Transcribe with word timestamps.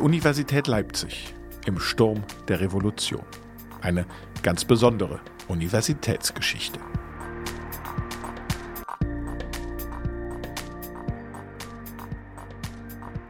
Die 0.00 0.04
Universität 0.06 0.66
Leipzig 0.66 1.34
im 1.66 1.78
Sturm 1.78 2.24
der 2.48 2.62
Revolution. 2.62 3.22
Eine 3.82 4.06
ganz 4.42 4.64
besondere 4.64 5.20
Universitätsgeschichte. 5.46 6.80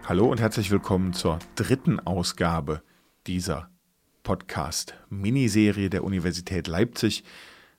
Hallo 0.05 0.31
und 0.31 0.39
herzlich 0.39 0.71
willkommen 0.71 1.13
zur 1.13 1.41
dritten 1.57 1.99
Ausgabe 1.99 2.85
dieser 3.27 3.69
Podcast-Miniserie 4.23 5.91
der 5.91 6.05
Universität 6.05 6.69
Leipzig. 6.69 7.25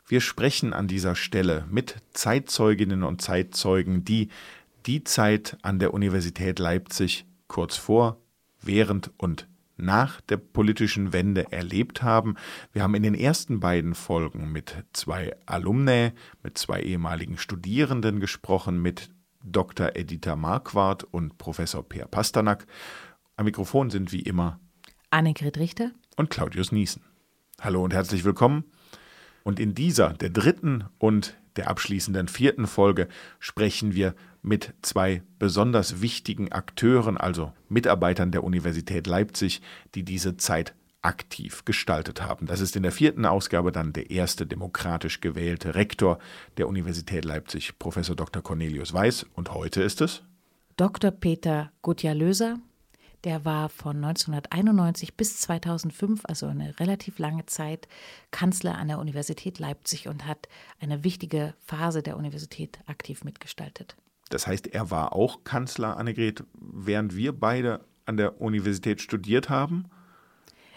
Wir 0.06 0.20
sprechen 0.20 0.74
an 0.74 0.90
dieser 0.90 1.16
Stelle 1.16 1.66
mit 1.70 1.96
Zeitzeuginnen 2.12 3.04
und 3.04 3.22
Zeitzeugen, 3.22 4.04
die 4.04 4.28
die 4.86 5.06
Zeit 5.06 5.58
an 5.62 5.80
der 5.80 5.94
Universität 5.94 6.60
Leipzig 6.60 7.26
kurz 7.48 7.78
vor, 7.78 8.21
während 8.62 9.12
und 9.18 9.48
nach 9.78 10.22
der 10.22 10.38
politischen 10.38 11.12
Wende 11.12 11.52
erlebt 11.52 12.04
haben. 12.04 12.36
Wir 12.72 12.84
haben 12.84 12.96
in 12.96 13.04
den 13.04 13.16
ersten 13.16 13.60
beiden 13.60 13.96
Folgen 13.96 14.52
mit 14.52 14.84
zwei 14.94 15.36
Alumni, 15.46 16.12
mit 16.44 16.58
zwei 16.58 16.82
ehemaligen 16.82 17.38
Studierenden 17.38 18.20
gesprochen, 18.20 18.82
mit 18.82 19.10
Dr. 19.44 19.96
Editha 19.96 20.36
Marquardt 20.36 21.04
und 21.04 21.38
Professor 21.38 21.88
Peer 21.88 22.06
Pasternak. 22.06 22.68
Am 23.38 23.46
Mikrofon 23.46 23.90
sind 23.90 24.12
wie 24.12 24.22
immer 24.22 24.60
Annegret 25.10 25.58
Richter 25.58 25.92
und 26.16 26.30
Claudius 26.30 26.72
Niesen. 26.72 27.04
Hallo 27.60 27.84
und 27.84 27.94
herzlich 27.94 28.24
willkommen. 28.24 28.66
Und 29.44 29.60
in 29.60 29.74
dieser, 29.74 30.14
der 30.14 30.30
dritten 30.30 30.86
und 31.00 31.38
der 31.56 31.70
abschließenden 31.70 32.28
vierten 32.28 32.68
Folge, 32.68 33.08
sprechen 33.40 33.94
wir 33.94 34.16
mit 34.42 34.74
zwei 34.82 35.24
besonders 35.40 36.02
wichtigen 36.02 36.52
Akteuren, 36.52 37.18
also 37.18 37.54
Mitarbeitern 37.70 38.32
der 38.32 38.44
Universität 38.44 39.08
Leipzig, 39.08 39.62
die 39.96 40.04
diese 40.04 40.38
Zeit 40.38 40.74
aktiv 41.02 41.66
gestaltet 41.66 42.22
haben. 42.22 42.46
Das 42.46 42.62
ist 42.62 42.76
in 42.76 42.84
der 42.84 42.92
vierten 42.92 43.26
Ausgabe 43.26 43.72
dann 43.72 43.94
der 43.94 44.12
erste 44.12 44.46
demokratisch 44.46 45.20
gewählte 45.22 45.76
Rektor 45.76 46.20
der 46.58 46.68
Universität 46.68 47.26
Leipzig, 47.26 47.80
Professor 47.80 48.16
Dr. 48.16 48.42
Cornelius 48.42 48.94
Weiß. 48.94 49.26
Und 49.34 49.54
heute 49.54 49.82
ist 49.82 50.02
es 50.02 50.24
Dr. 50.78 51.12
Peter 51.12 51.72
Gutjahr-Löser. 51.82 52.60
Der 53.24 53.46
war 53.46 53.70
von 53.70 53.98
1991 53.98 55.16
bis 55.16 55.40
2005, 55.42 56.22
also 56.26 56.48
eine 56.48 56.80
relativ 56.80 57.20
lange 57.20 57.46
Zeit, 57.46 57.88
Kanzler 58.32 58.78
an 58.80 58.88
der 58.88 58.98
Universität 58.98 59.60
Leipzig 59.60 60.08
und 60.08 60.26
hat 60.26 60.48
eine 60.80 61.04
wichtige 61.04 61.54
Phase 61.60 62.02
der 62.02 62.18
Universität 62.18 62.80
aktiv 62.88 63.24
mitgestaltet. 63.24 63.96
Das 64.34 64.48
heißt, 64.48 64.68
er 64.68 64.90
war 64.92 65.14
auch 65.14 65.44
Kanzler, 65.44 65.98
Annegret, 65.98 66.44
während 66.60 67.16
wir 67.16 67.34
beide 67.34 67.82
an 68.06 68.18
der 68.18 68.42
Universität 68.42 69.02
studiert 69.02 69.50
haben? 69.50 69.86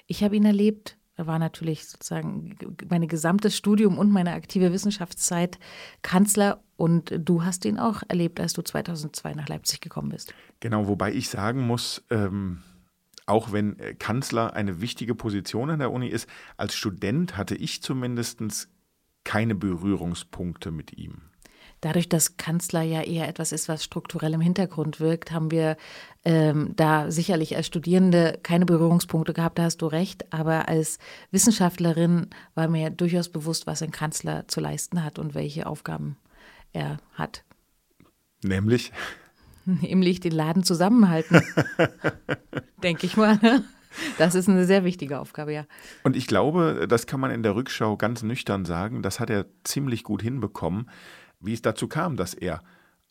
Ich 0.06 0.22
habe 0.22 0.36
ihn 0.36 0.44
erlebt. 0.44 0.98
Er 1.16 1.26
war 1.28 1.38
natürlich 1.38 1.86
sozusagen 1.86 2.56
mein 2.88 3.06
gesamtes 3.06 3.56
Studium 3.56 3.98
und 3.98 4.10
meine 4.10 4.32
aktive 4.32 4.72
Wissenschaftszeit 4.72 5.58
Kanzler 6.02 6.62
und 6.76 7.14
du 7.16 7.44
hast 7.44 7.64
ihn 7.64 7.78
auch 7.78 8.02
erlebt, 8.08 8.40
als 8.40 8.52
du 8.52 8.62
2002 8.62 9.34
nach 9.34 9.48
Leipzig 9.48 9.80
gekommen 9.80 10.08
bist. 10.08 10.34
Genau, 10.58 10.88
wobei 10.88 11.12
ich 11.12 11.28
sagen 11.28 11.64
muss, 11.64 12.02
ähm, 12.10 12.62
auch 13.26 13.52
wenn 13.52 13.76
Kanzler 13.98 14.54
eine 14.54 14.80
wichtige 14.80 15.14
Position 15.14 15.70
an 15.70 15.78
der 15.78 15.92
Uni 15.92 16.08
ist, 16.08 16.28
als 16.56 16.74
Student 16.74 17.36
hatte 17.36 17.54
ich 17.54 17.80
zumindest 17.80 18.68
keine 19.22 19.54
Berührungspunkte 19.54 20.72
mit 20.72 20.98
ihm. 20.98 21.22
Dadurch, 21.84 22.08
dass 22.08 22.38
Kanzler 22.38 22.80
ja 22.80 23.02
eher 23.02 23.28
etwas 23.28 23.52
ist, 23.52 23.68
was 23.68 23.84
strukturell 23.84 24.32
im 24.32 24.40
Hintergrund 24.40 25.00
wirkt, 25.00 25.32
haben 25.32 25.50
wir 25.50 25.76
ähm, 26.24 26.72
da 26.76 27.10
sicherlich 27.10 27.56
als 27.56 27.66
Studierende 27.66 28.38
keine 28.42 28.64
Berührungspunkte 28.64 29.34
gehabt, 29.34 29.58
da 29.58 29.64
hast 29.64 29.82
du 29.82 29.86
recht. 29.88 30.32
Aber 30.32 30.66
als 30.66 30.98
Wissenschaftlerin 31.30 32.28
war 32.54 32.68
mir 32.68 32.88
durchaus 32.88 33.28
bewusst, 33.28 33.66
was 33.66 33.82
ein 33.82 33.90
Kanzler 33.90 34.48
zu 34.48 34.60
leisten 34.60 35.04
hat 35.04 35.18
und 35.18 35.34
welche 35.34 35.66
Aufgaben 35.66 36.16
er 36.72 36.96
hat. 37.12 37.44
Nämlich? 38.42 38.90
Nämlich 39.66 40.20
den 40.20 40.32
Laden 40.32 40.64
zusammenhalten. 40.64 41.42
Denke 42.82 43.04
ich 43.04 43.18
mal. 43.18 43.38
Das 44.16 44.34
ist 44.34 44.48
eine 44.48 44.64
sehr 44.64 44.84
wichtige 44.84 45.20
Aufgabe, 45.20 45.52
ja. 45.52 45.66
Und 46.02 46.16
ich 46.16 46.26
glaube, 46.26 46.86
das 46.88 47.06
kann 47.06 47.20
man 47.20 47.30
in 47.30 47.42
der 47.42 47.54
Rückschau 47.54 47.98
ganz 47.98 48.22
nüchtern 48.22 48.64
sagen, 48.64 49.02
das 49.02 49.20
hat 49.20 49.28
er 49.28 49.44
ziemlich 49.64 50.02
gut 50.02 50.22
hinbekommen. 50.22 50.88
Wie 51.44 51.52
es 51.52 51.62
dazu 51.62 51.88
kam, 51.88 52.16
dass 52.16 52.34
er 52.34 52.62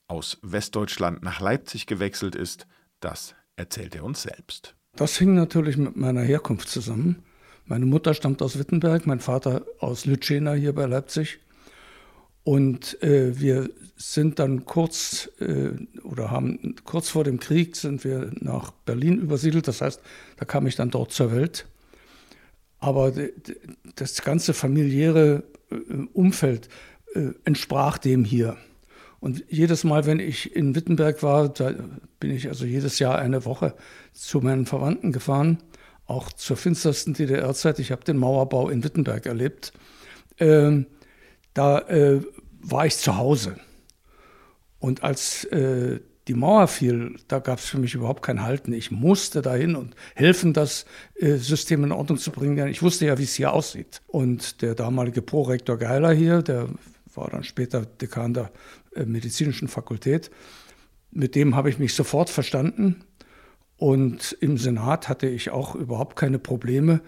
aus 0.07 0.39
Westdeutschland 0.41 1.23
nach 1.23 1.39
Leipzig 1.39 1.85
gewechselt 1.85 2.35
ist, 2.35 2.67
das 2.99 3.35
erzählt 3.55 3.95
er 3.95 4.03
uns 4.03 4.23
selbst. 4.23 4.75
Das 4.95 5.17
hing 5.17 5.33
natürlich 5.33 5.77
mit 5.77 5.95
meiner 5.95 6.21
Herkunft 6.21 6.69
zusammen. 6.69 7.23
Meine 7.66 7.85
Mutter 7.85 8.13
stammt 8.13 8.41
aus 8.41 8.59
Wittenberg, 8.59 9.07
mein 9.07 9.19
Vater 9.19 9.66
aus 9.79 10.05
Lütschena 10.05 10.53
hier 10.53 10.73
bei 10.73 10.85
Leipzig. 10.85 11.39
Und 12.43 13.01
äh, 13.01 13.39
wir 13.39 13.69
sind 13.95 14.39
dann 14.39 14.66
kurz 14.66 15.29
äh, 15.39 15.69
oder 16.03 16.29
haben 16.29 16.75
kurz 16.83 17.09
vor 17.09 17.23
dem 17.23 17.39
Krieg 17.39 17.75
sind 17.75 18.03
wir 18.03 18.31
nach 18.33 18.72
Berlin 18.72 19.19
übersiedelt. 19.19 19.67
Das 19.67 19.81
heißt, 19.81 20.01
da 20.38 20.45
kam 20.45 20.67
ich 20.67 20.75
dann 20.75 20.91
dort 20.91 21.13
zur 21.13 21.31
Welt. 21.31 21.66
Aber 22.79 23.13
das 23.95 24.22
ganze 24.23 24.53
familiäre 24.53 25.43
äh, 25.72 25.75
Umfeld 26.11 26.67
entsprach 27.46 27.97
dem 27.97 28.25
hier. 28.25 28.57
Und 29.19 29.46
jedes 29.47 29.85
Mal, 29.85 30.06
wenn 30.06 30.19
ich 30.19 30.53
in 30.53 30.75
Wittenberg 30.75 31.24
war, 31.24 31.47
da 31.47 31.74
bin 32.19 32.31
ich 32.31 32.50
also 32.50 32.66
jedes 32.66 33.00
Jahr 33.00 33.18
eine 33.18 33.46
Woche 33.46 33.74
zu 34.12 34.41
meinen 34.41 34.66
Verwandten 34.66 35.13
gefahren, 35.13 35.59
auch 36.06 36.34
zur 36.34 36.57
finstersten 36.57 37.13
DDR-Zeit. 37.13 37.79
Ich 37.79 37.91
habe 37.91 38.03
den 38.03 38.18
Mauerbau 38.18 38.68
in 38.68 38.84
Wittenberg 38.84 39.25
erlebt. 39.25 39.72
Ähm, 40.40 40.88
da 41.53 41.79
äh, 41.79 42.19
war 42.62 42.85
ich 42.85 42.97
zu 42.97 43.16
Hause. 43.16 43.56
Und 44.79 45.03
als 45.03 45.46
äh, 45.46 46.02
die 46.28 46.34
Mauer 46.34 46.68
fiel, 46.68 47.16
da 47.29 47.40
gab 47.40 47.59
es 47.59 47.66
für 47.66 47.78
mich 47.78 47.96
überhaupt 47.96 48.23
kein 48.23 48.44
Halten. 48.44 48.73
Ich 48.73 48.91
musste 48.91 49.41
dahin 49.41 49.78
und 49.78 49.96
helfen, 50.16 50.52
das 50.52 50.85
äh, 51.16 51.35
System 51.35 51.84
in 51.85 51.91
Ordnung 51.91 52.18
zu 52.18 52.31
bringen. 52.31 52.68
Ich 52.68 52.81
wusste 52.81 53.06
ja, 53.06 53.18
wie 53.18 53.23
es 53.23 53.35
hier 53.35 53.53
aussieht. 53.53 54.02
Und 54.07 54.62
der 54.62 54.75
damalige 54.75 55.22
Prorektor 55.22 55.78
Geiler 55.78 56.12
hier, 56.12 56.41
der 56.41 56.68
war 57.16 57.29
dann 57.29 57.44
später 57.44 57.85
Dekan 57.85 58.34
der 58.34 58.51
äh, 58.96 59.06
medizinischen 59.06 59.68
Fakultät. 59.68 60.31
Mit 61.12 61.35
dem 61.35 61.56
habe 61.56 61.69
ich 61.69 61.79
mich 61.79 61.94
sofort 61.94 62.29
verstanden. 62.29 63.03
Und 63.78 64.38
im 64.40 64.57
Senat 64.57 65.09
hatte 65.09 65.28
ich 65.28 65.50
auch 65.50 65.75
überhaupt 65.75 66.16
keine 66.16 66.40
Probleme. 66.40 67.02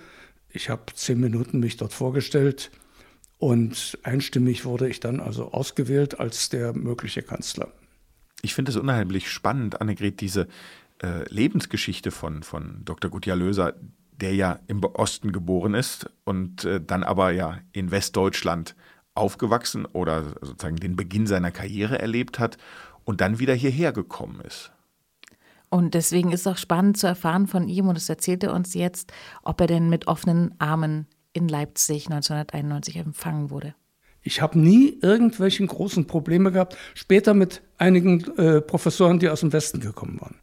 Ich 0.49 0.69
habe 0.69 0.83
zehn 0.93 1.19
Minuten 1.19 1.59
mich 1.59 1.77
dort 1.77 1.93
vorgestellt 1.93 2.71
und 3.37 3.97
einstimmig 4.03 4.65
wurde 4.65 4.87
ich 4.87 4.99
dann 4.99 5.19
also 5.19 5.51
ausgewählt 5.51 6.19
als 6.19 6.49
der 6.49 6.73
mögliche 6.73 7.21
Kanzler. 7.21 7.71
Ich 8.41 8.53
finde 8.53 8.71
es 8.71 8.77
unheimlich 8.77 9.29
spannend, 9.29 9.81
Annegret, 9.81 10.21
diese 10.21 10.47
äh, 11.01 11.27
Lebensgeschichte 11.29 12.11
von, 12.11 12.43
von 12.43 12.81
Dr. 12.85 13.11
Gutjahr 13.11 13.35
Löser, 13.35 13.73
der 14.11 14.33
ja 14.33 14.59
im 14.67 14.83
Osten 14.83 15.31
geboren 15.31 15.73
ist 15.73 16.09
und 16.23 16.63
äh, 16.63 16.79
dann 16.79 17.03
aber 17.03 17.31
ja 17.31 17.59
in 17.73 17.91
Westdeutschland 17.91 18.75
aufgewachsen 19.15 19.85
oder 19.85 20.35
sozusagen 20.41 20.75
den 20.75 20.95
Beginn 20.95 21.25
seiner 21.25 21.51
Karriere 21.51 21.99
erlebt 21.99 22.37
hat 22.37 22.57
und 23.05 23.21
dann 23.21 23.39
wieder 23.39 23.53
hierher 23.53 23.91
gekommen 23.91 24.41
ist. 24.41 24.71
Und 25.69 25.93
deswegen 25.93 26.31
ist 26.31 26.41
es 26.41 26.47
auch 26.47 26.57
spannend 26.57 26.97
zu 26.97 27.07
erfahren 27.07 27.47
von 27.47 27.67
ihm, 27.67 27.87
und 27.87 27.95
das 27.95 28.07
erzählt 28.07 28.43
er 28.43 28.53
uns 28.53 28.73
jetzt, 28.73 29.11
ob 29.43 29.59
er 29.59 29.67
denn 29.67 29.89
mit 29.89 30.07
offenen 30.07 30.53
Armen 30.59 31.07
in 31.33 31.47
Leipzig 31.47 32.05
1991 32.05 32.97
empfangen 32.97 33.49
wurde. 33.49 33.75
Ich 34.21 34.41
habe 34.41 34.57
nie 34.57 34.97
irgendwelche 35.01 35.65
großen 35.65 36.07
Probleme 36.07 36.51
gehabt, 36.51 36.77
später 36.93 37.33
mit 37.33 37.61
einigen 37.77 38.23
äh, 38.37 38.61
Professoren, 38.61 39.19
die 39.19 39.29
aus 39.29 39.41
dem 39.41 39.53
Westen 39.53 39.79
gekommen 39.79 40.19
waren. 40.21 40.39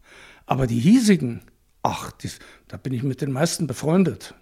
Aber 0.46 0.66
die 0.66 0.78
hiesigen, 0.78 1.42
ach, 1.82 2.12
die, 2.12 2.30
da 2.68 2.76
bin 2.76 2.92
ich 2.92 3.02
mit 3.02 3.20
den 3.20 3.32
meisten 3.32 3.66
befreundet. 3.66 4.34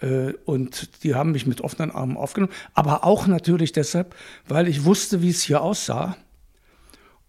Äh, 0.00 0.32
und 0.44 1.02
die 1.04 1.14
haben 1.14 1.32
mich 1.32 1.46
mit 1.46 1.60
offenen 1.60 1.90
Armen 1.90 2.16
aufgenommen. 2.16 2.52
Aber 2.74 3.04
auch 3.04 3.26
natürlich 3.26 3.72
deshalb, 3.72 4.14
weil 4.46 4.68
ich 4.68 4.84
wusste, 4.84 5.22
wie 5.22 5.30
es 5.30 5.42
hier 5.42 5.62
aussah. 5.62 6.16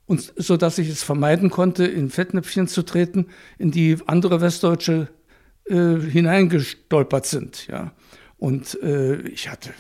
Und 0.06 0.34
so 0.38 0.58
dass 0.58 0.80
ich 0.80 0.90
es 0.90 1.04
vermeiden 1.04 1.50
konnte, 1.50 1.86
in 1.86 2.10
Fettnäpfchen 2.10 2.68
zu 2.68 2.82
treten, 2.82 3.28
in 3.60 3.72
die 3.72 3.98
andere 4.08 4.42
Westdeutsche 4.42 5.08
äh, 5.66 5.98
hineingestolpert 6.00 7.28
sind. 7.28 7.68
Ja. 7.68 7.94
Und 8.38 8.82
äh, 8.82 9.22
ich 9.28 9.50
hatte 9.50 9.72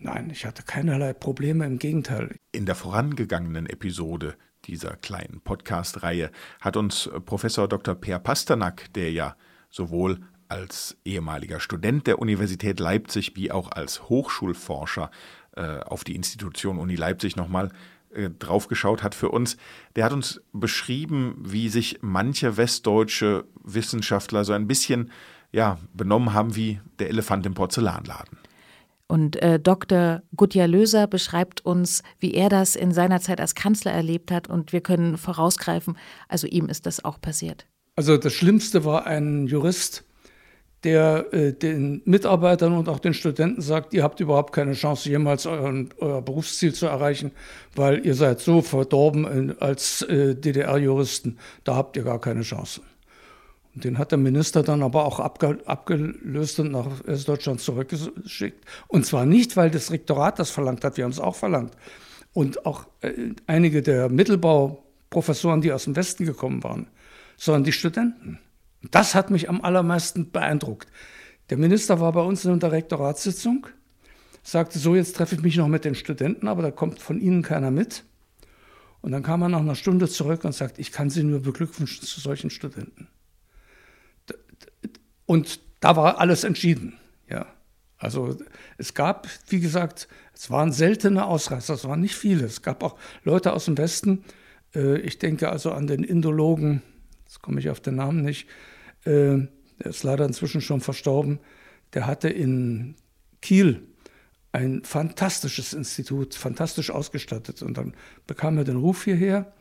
Nein, 0.00 0.30
ich 0.30 0.46
hatte 0.46 0.62
keinerlei 0.62 1.12
Probleme, 1.12 1.66
im 1.66 1.80
Gegenteil. 1.80 2.36
In 2.52 2.66
der 2.66 2.76
vorangegangenen 2.76 3.66
Episode 3.66 4.36
dieser 4.64 4.94
kleinen 4.96 5.40
Podcast-Reihe 5.40 6.30
hat 6.60 6.76
uns 6.76 7.10
Professor 7.26 7.68
Dr. 7.68 7.96
Per 7.96 8.20
Pasternak, 8.20 8.92
der 8.94 9.10
ja 9.10 9.36
sowohl 9.70 10.20
als 10.48 10.96
ehemaliger 11.04 11.60
Student 11.60 12.06
der 12.06 12.18
Universität 12.18 12.80
Leipzig 12.80 13.32
wie 13.36 13.50
auch 13.50 13.70
als 13.70 14.08
Hochschulforscher 14.08 15.10
äh, 15.56 15.80
auf 15.80 16.04
die 16.04 16.16
Institution 16.16 16.78
Uni 16.78 16.96
Leipzig 16.96 17.36
nochmal 17.36 17.70
äh, 18.10 18.30
draufgeschaut 18.30 19.02
hat 19.02 19.14
für 19.14 19.28
uns, 19.30 19.56
der 19.96 20.04
hat 20.04 20.12
uns 20.12 20.40
beschrieben, 20.52 21.36
wie 21.44 21.68
sich 21.68 21.98
manche 22.00 22.56
westdeutsche 22.56 23.44
Wissenschaftler 23.62 24.44
so 24.44 24.52
ein 24.52 24.66
bisschen 24.66 25.10
ja, 25.52 25.78
benommen 25.94 26.32
haben 26.32 26.56
wie 26.56 26.80
der 26.98 27.08
Elefant 27.08 27.46
im 27.46 27.54
Porzellanladen. 27.54 28.38
Und 29.08 29.36
äh, 29.36 29.58
Dr. 29.58 30.22
Gutjahr 30.36 30.68
Löser 30.68 31.06
beschreibt 31.06 31.64
uns, 31.64 32.02
wie 32.18 32.34
er 32.34 32.50
das 32.50 32.76
in 32.76 32.92
seiner 32.92 33.20
Zeit 33.20 33.40
als 33.40 33.54
Kanzler 33.54 33.92
erlebt 33.92 34.30
hat. 34.30 34.48
Und 34.48 34.72
wir 34.74 34.82
können 34.82 35.16
vorausgreifen, 35.16 35.96
also 36.28 36.46
ihm 36.46 36.66
ist 36.66 36.84
das 36.84 37.04
auch 37.04 37.18
passiert. 37.18 37.66
Also 37.96 38.18
das 38.18 38.34
Schlimmste 38.34 38.84
war 38.84 39.06
ein 39.06 39.46
Jurist, 39.46 40.04
der 40.84 41.32
äh, 41.32 41.52
den 41.52 42.02
Mitarbeitern 42.04 42.72
und 42.72 42.88
auch 42.88 43.00
den 43.00 43.14
Studenten 43.14 43.60
sagt, 43.60 43.92
ihr 43.94 44.02
habt 44.02 44.20
überhaupt 44.20 44.52
keine 44.52 44.74
Chance, 44.74 45.08
jemals 45.08 45.46
euren, 45.46 45.90
euer 45.98 46.22
Berufsziel 46.22 46.72
zu 46.72 46.86
erreichen, 46.86 47.32
weil 47.74 48.06
ihr 48.06 48.14
seid 48.14 48.40
so 48.40 48.62
verdorben 48.62 49.58
als 49.60 50.02
äh, 50.02 50.34
DDR-Juristen, 50.36 51.38
da 51.64 51.74
habt 51.74 51.96
ihr 51.96 52.04
gar 52.04 52.20
keine 52.20 52.42
Chance. 52.42 52.80
Und 53.74 53.84
den 53.84 53.98
hat 53.98 54.12
der 54.12 54.18
Minister 54.18 54.62
dann 54.62 54.82
aber 54.82 55.04
auch 55.04 55.20
abge 55.20 55.58
abgelöst 55.64 56.60
und 56.60 56.72
nach 56.72 56.86
Westdeutschland 57.04 57.60
zurückgeschickt. 57.60 58.64
Und 58.86 59.04
zwar 59.04 59.26
nicht, 59.26 59.56
weil 59.56 59.70
das 59.70 59.90
Rektorat 59.90 60.38
das 60.38 60.50
verlangt 60.50 60.84
hat, 60.84 60.96
wir 60.96 61.04
haben 61.04 61.12
es 61.12 61.20
auch 61.20 61.36
verlangt. 61.36 61.74
Und 62.32 62.66
auch 62.66 62.86
äh, 63.00 63.12
einige 63.46 63.82
der 63.82 64.08
Mittelbauprofessoren, 64.08 65.60
die 65.60 65.72
aus 65.72 65.84
dem 65.84 65.96
Westen 65.96 66.24
gekommen 66.24 66.62
waren, 66.62 66.86
sondern 67.36 67.64
die 67.64 67.72
Studenten. 67.72 68.38
Das 68.82 69.14
hat 69.14 69.30
mich 69.30 69.48
am 69.48 69.60
allermeisten 69.60 70.30
beeindruckt. 70.30 70.88
Der 71.50 71.56
Minister 71.56 72.00
war 72.00 72.12
bei 72.12 72.20
uns 72.20 72.44
in 72.44 72.60
der 72.60 72.72
Rektoratssitzung, 72.72 73.66
sagte 74.42 74.78
so, 74.78 74.94
jetzt 74.94 75.16
treffe 75.16 75.34
ich 75.34 75.42
mich 75.42 75.56
noch 75.56 75.68
mit 75.68 75.84
den 75.84 75.94
Studenten, 75.94 76.46
aber 76.46 76.62
da 76.62 76.70
kommt 76.70 77.00
von 77.00 77.20
Ihnen 77.20 77.42
keiner 77.42 77.70
mit. 77.70 78.04
Und 79.00 79.12
dann 79.12 79.22
kam 79.22 79.42
er 79.42 79.48
nach 79.48 79.60
einer 79.60 79.74
Stunde 79.74 80.08
zurück 80.08 80.44
und 80.44 80.54
sagt, 80.54 80.78
ich 80.78 80.92
kann 80.92 81.10
Sie 81.10 81.22
nur 81.22 81.40
beglückwünschen 81.40 82.04
zu 82.04 82.20
solchen 82.20 82.50
Studenten. 82.50 83.08
Und 85.26 85.60
da 85.80 85.96
war 85.96 86.18
alles 86.18 86.44
entschieden. 86.44 86.98
Ja. 87.28 87.46
Also 87.98 88.36
es 88.76 88.94
gab, 88.94 89.28
wie 89.48 89.60
gesagt, 89.60 90.08
es 90.32 90.50
waren 90.50 90.72
seltene 90.72 91.26
Ausreißer, 91.26 91.74
es 91.74 91.84
waren 91.84 92.00
nicht 92.00 92.14
viele. 92.14 92.44
Es 92.44 92.62
gab 92.62 92.82
auch 92.82 92.96
Leute 93.24 93.52
aus 93.52 93.64
dem 93.64 93.76
Westen, 93.76 94.24
äh, 94.74 94.98
ich 95.00 95.18
denke 95.18 95.50
also 95.50 95.72
an 95.72 95.86
den 95.86 96.04
Indologen, 96.04 96.82
jetzt 97.28 97.42
komme 97.42 97.60
ich 97.60 97.68
auf 97.68 97.80
den 97.80 97.96
Namen 97.96 98.22
nicht, 98.22 98.48
äh, 99.04 99.36
der 99.78 99.90
ist 99.90 100.02
leider 100.02 100.24
inzwischen 100.24 100.62
schon 100.62 100.80
verstorben, 100.80 101.38
der 101.92 102.06
hatte 102.06 102.28
in 102.28 102.96
Kiel 103.42 103.86
ein 104.50 104.82
fantastisches 104.82 105.74
Institut, 105.74 106.34
fantastisch 106.34 106.90
ausgestattet. 106.90 107.62
Und 107.62 107.76
dann 107.76 107.94
bekam 108.26 108.56
er 108.56 108.64
den 108.64 108.78
Ruf 108.78 109.04
hierher 109.04 109.52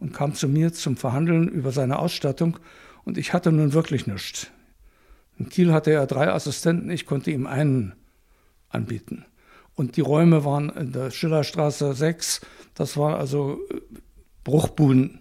und 0.00 0.12
kam 0.12 0.34
zu 0.34 0.48
mir 0.48 0.72
zum 0.72 0.96
Verhandeln 0.96 1.48
über 1.48 1.70
seine 1.70 1.98
Ausstattung. 1.98 2.58
Und 3.04 3.16
ich 3.16 3.32
hatte 3.32 3.52
nun 3.52 3.72
wirklich 3.72 4.06
nichts. 4.06 4.48
In 5.38 5.48
Kiel 5.48 5.72
hatte 5.72 5.92
er 5.92 6.06
drei 6.06 6.30
Assistenten, 6.30 6.90
ich 6.90 7.06
konnte 7.06 7.30
ihm 7.30 7.46
einen 7.46 7.94
anbieten. 8.68 9.24
Und 9.74 9.96
die 9.96 10.00
Räume 10.00 10.44
waren 10.44 10.68
in 10.70 10.92
der 10.92 11.10
Schillerstraße 11.10 11.94
6, 11.94 12.40
das 12.74 12.96
war 12.96 13.18
also 13.18 13.60
äh, 13.70 13.80
Bruchbuden, 14.44 15.20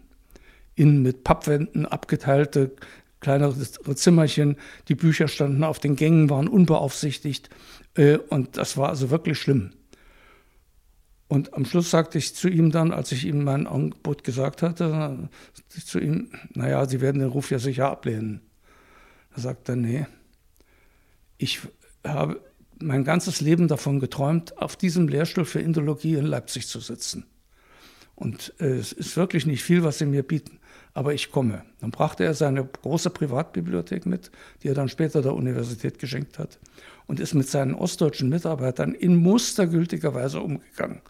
innen 0.75 1.01
mit 1.01 1.23
Pappwänden 1.23 1.85
abgeteilte 1.85 2.75
kleinere 3.19 3.55
Zimmerchen. 3.95 4.57
Die 4.89 4.95
Bücher 4.95 5.27
standen 5.27 5.63
auf 5.63 5.79
den 5.79 5.95
Gängen, 5.95 6.29
waren 6.29 6.47
unbeaufsichtigt. 6.47 7.49
Äh, 7.95 8.17
und 8.17 8.57
das 8.57 8.77
war 8.77 8.89
also 8.89 9.09
wirklich 9.09 9.39
schlimm. 9.39 9.71
Und 11.27 11.55
am 11.55 11.65
Schluss 11.65 11.89
sagte 11.89 12.19
ich 12.19 12.35
zu 12.35 12.47
ihm 12.47 12.69
dann, 12.69 12.91
als 12.91 13.11
ich 13.11 13.25
ihm 13.25 13.43
mein 13.43 13.65
Angebot 13.65 14.23
gesagt 14.23 14.61
hatte, 14.61 15.29
zu 15.83 15.99
ihm, 15.99 16.29
naja, 16.53 16.85
Sie 16.85 17.01
werden 17.01 17.19
den 17.19 17.29
Ruf 17.29 17.49
ja 17.49 17.57
sicher 17.57 17.89
ablehnen. 17.89 18.41
Er, 19.35 19.75
nee, 19.75 20.05
ich 21.39 21.61
habe 22.05 22.39
mein 22.79 23.03
ganzes 23.03 23.41
Leben 23.41 23.67
davon 23.67 23.99
geträumt, 23.99 24.59
auf 24.59 24.75
diesem 24.75 25.07
Lehrstuhl 25.07 25.45
für 25.45 25.59
Indologie 25.59 26.15
in 26.15 26.25
Leipzig 26.25 26.67
zu 26.67 26.79
sitzen. 26.79 27.25
Und 28.15 28.53
äh, 28.59 28.75
es 28.75 28.91
ist 28.91 29.17
wirklich 29.17 29.47
nicht 29.47 29.63
viel, 29.63 29.83
was 29.83 29.97
sie 29.97 30.05
mir 30.05 30.21
bieten, 30.21 30.59
aber 30.93 31.13
ich 31.13 31.31
komme. 31.31 31.63
Dann 31.79 31.91
brachte 31.91 32.23
er 32.23 32.33
seine 32.33 32.65
große 32.65 33.09
Privatbibliothek 33.09 34.05
mit, 34.05 34.31
die 34.61 34.67
er 34.67 34.75
dann 34.75 34.89
später 34.89 35.21
der 35.21 35.33
Universität 35.33 35.99
geschenkt 35.99 36.39
hat, 36.39 36.59
und 37.07 37.19
ist 37.19 37.33
mit 37.33 37.47
seinen 37.47 37.73
ostdeutschen 37.73 38.29
Mitarbeitern 38.29 38.93
in 38.93 39.15
mustergültiger 39.15 40.13
Weise 40.13 40.39
umgegangen. 40.39 41.01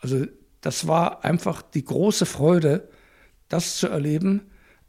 Also 0.00 0.26
das 0.60 0.86
war 0.86 1.24
einfach 1.24 1.62
die 1.62 1.84
große 1.84 2.26
Freude, 2.26 2.88
das 3.48 3.78
zu 3.78 3.88
erleben, 3.88 4.42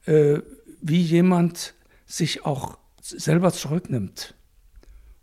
äh, 0.06 0.40
wie 0.82 1.02
jemand 1.02 1.74
sich 2.06 2.46
auch 2.46 2.78
selber 3.02 3.52
zurücknimmt, 3.54 4.36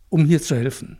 um 0.08 0.24
hier 0.24 0.40
zu 0.40 0.56
helfen. 0.56 0.98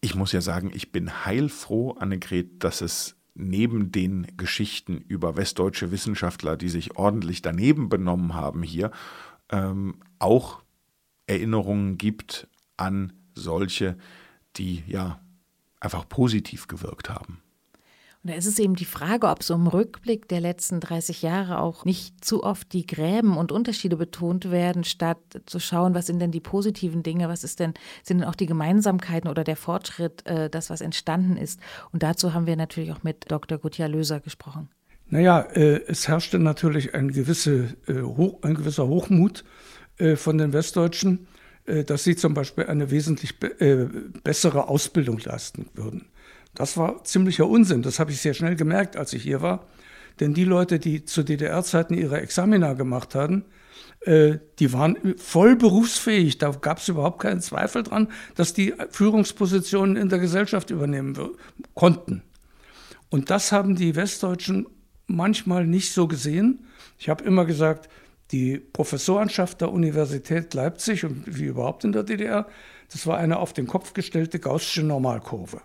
Ich 0.00 0.14
muss 0.14 0.32
ja 0.32 0.40
sagen, 0.40 0.70
ich 0.74 0.92
bin 0.92 1.24
heilfroh, 1.24 1.92
Annegret, 1.92 2.64
dass 2.64 2.80
es 2.80 3.16
neben 3.40 3.92
den 3.92 4.26
Geschichten 4.36 4.98
über 4.98 5.36
westdeutsche 5.36 5.90
Wissenschaftler, 5.90 6.56
die 6.56 6.68
sich 6.68 6.96
ordentlich 6.96 7.42
daneben 7.42 7.88
benommen 7.88 8.34
haben 8.34 8.62
hier, 8.62 8.90
ähm, 9.50 9.96
auch 10.18 10.62
Erinnerungen 11.26 11.98
gibt 11.98 12.48
an 12.76 13.12
solche, 13.34 13.96
die 14.56 14.82
ja 14.86 15.20
einfach 15.80 16.08
positiv 16.08 16.68
gewirkt 16.68 17.08
haben. 17.08 17.42
Und 18.22 18.30
da 18.30 18.36
ist 18.36 18.46
es 18.46 18.58
eben 18.58 18.74
die 18.76 18.84
Frage, 18.84 19.28
ob 19.28 19.42
so 19.42 19.54
im 19.54 19.66
Rückblick 19.66 20.28
der 20.28 20.40
letzten 20.40 20.80
30 20.80 21.22
Jahre 21.22 21.58
auch 21.58 21.86
nicht 21.86 22.22
zu 22.22 22.44
oft 22.44 22.70
die 22.74 22.84
Gräben 22.84 23.38
und 23.38 23.50
Unterschiede 23.50 23.96
betont 23.96 24.50
werden, 24.50 24.84
statt 24.84 25.18
zu 25.46 25.58
schauen, 25.58 25.94
was 25.94 26.06
sind 26.06 26.18
denn 26.18 26.30
die 26.30 26.40
positiven 26.40 27.02
Dinge, 27.02 27.30
was 27.30 27.44
ist 27.44 27.60
denn, 27.60 27.72
sind 28.02 28.18
denn 28.18 28.28
auch 28.28 28.34
die 28.34 28.44
Gemeinsamkeiten 28.44 29.30
oder 29.30 29.42
der 29.42 29.56
Fortschritt, 29.56 30.26
äh, 30.26 30.50
das, 30.50 30.68
was 30.68 30.82
entstanden 30.82 31.38
ist. 31.38 31.60
Und 31.92 32.02
dazu 32.02 32.34
haben 32.34 32.46
wir 32.46 32.56
natürlich 32.56 32.92
auch 32.92 33.02
mit 33.02 33.30
Dr. 33.30 33.56
Gutjahr 33.56 33.88
Löser 33.88 34.20
gesprochen. 34.20 34.68
Naja, 35.08 35.40
äh, 35.40 35.80
es 35.86 36.06
herrschte 36.06 36.38
natürlich 36.38 36.94
ein, 36.94 37.12
gewisse, 37.12 37.74
äh, 37.86 38.02
hoch, 38.02 38.42
ein 38.42 38.54
gewisser 38.54 38.86
Hochmut 38.86 39.44
äh, 39.96 40.16
von 40.16 40.36
den 40.36 40.52
Westdeutschen, 40.52 41.26
äh, 41.64 41.84
dass 41.84 42.04
sie 42.04 42.16
zum 42.16 42.34
Beispiel 42.34 42.66
eine 42.66 42.90
wesentlich 42.90 43.40
be 43.40 43.60
äh, 43.60 43.88
bessere 44.22 44.68
Ausbildung 44.68 45.18
leisten 45.24 45.70
würden. 45.72 46.06
Das 46.60 46.76
war 46.76 47.02
ziemlicher 47.04 47.48
Unsinn. 47.48 47.80
Das 47.80 47.98
habe 47.98 48.10
ich 48.10 48.20
sehr 48.20 48.34
schnell 48.34 48.54
gemerkt, 48.54 48.94
als 48.94 49.14
ich 49.14 49.22
hier 49.22 49.40
war. 49.40 49.66
Denn 50.20 50.34
die 50.34 50.44
Leute, 50.44 50.78
die 50.78 51.06
zu 51.06 51.22
DDR-Zeiten 51.22 51.94
ihre 51.94 52.20
Examina 52.20 52.74
gemacht 52.74 53.14
hatten, 53.14 53.46
äh, 54.00 54.36
die 54.58 54.70
waren 54.74 55.14
voll 55.16 55.56
berufsfähig. 55.56 56.36
Da 56.36 56.50
gab 56.50 56.76
es 56.76 56.88
überhaupt 56.88 57.22
keinen 57.22 57.40
Zweifel 57.40 57.82
dran, 57.82 58.08
dass 58.34 58.52
die 58.52 58.74
Führungspositionen 58.90 59.96
in 59.96 60.10
der 60.10 60.18
Gesellschaft 60.18 60.68
übernehmen 60.68 61.16
konnten. 61.72 62.24
Und 63.08 63.30
das 63.30 63.52
haben 63.52 63.74
die 63.74 63.96
Westdeutschen 63.96 64.66
manchmal 65.06 65.66
nicht 65.66 65.94
so 65.94 66.08
gesehen. 66.08 66.66
Ich 66.98 67.08
habe 67.08 67.24
immer 67.24 67.46
gesagt, 67.46 67.88
die 68.32 68.58
Professorenschaft 68.58 69.62
der 69.62 69.72
Universität 69.72 70.52
Leipzig 70.52 71.06
und 71.06 71.24
wie 71.26 71.44
überhaupt 71.44 71.84
in 71.84 71.92
der 71.92 72.02
DDR, 72.02 72.46
das 72.92 73.06
war 73.06 73.16
eine 73.16 73.38
auf 73.38 73.54
den 73.54 73.66
Kopf 73.66 73.94
gestellte 73.94 74.38
gaußsche 74.38 74.82
Normalkurve. 74.82 75.62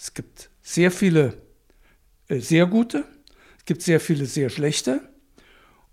Es 0.00 0.14
gibt 0.14 0.48
sehr 0.62 0.90
viele 0.90 1.34
äh, 2.28 2.38
sehr 2.38 2.64
gute, 2.64 3.04
es 3.58 3.66
gibt 3.66 3.82
sehr 3.82 4.00
viele 4.00 4.24
sehr 4.24 4.48
schlechte 4.48 5.02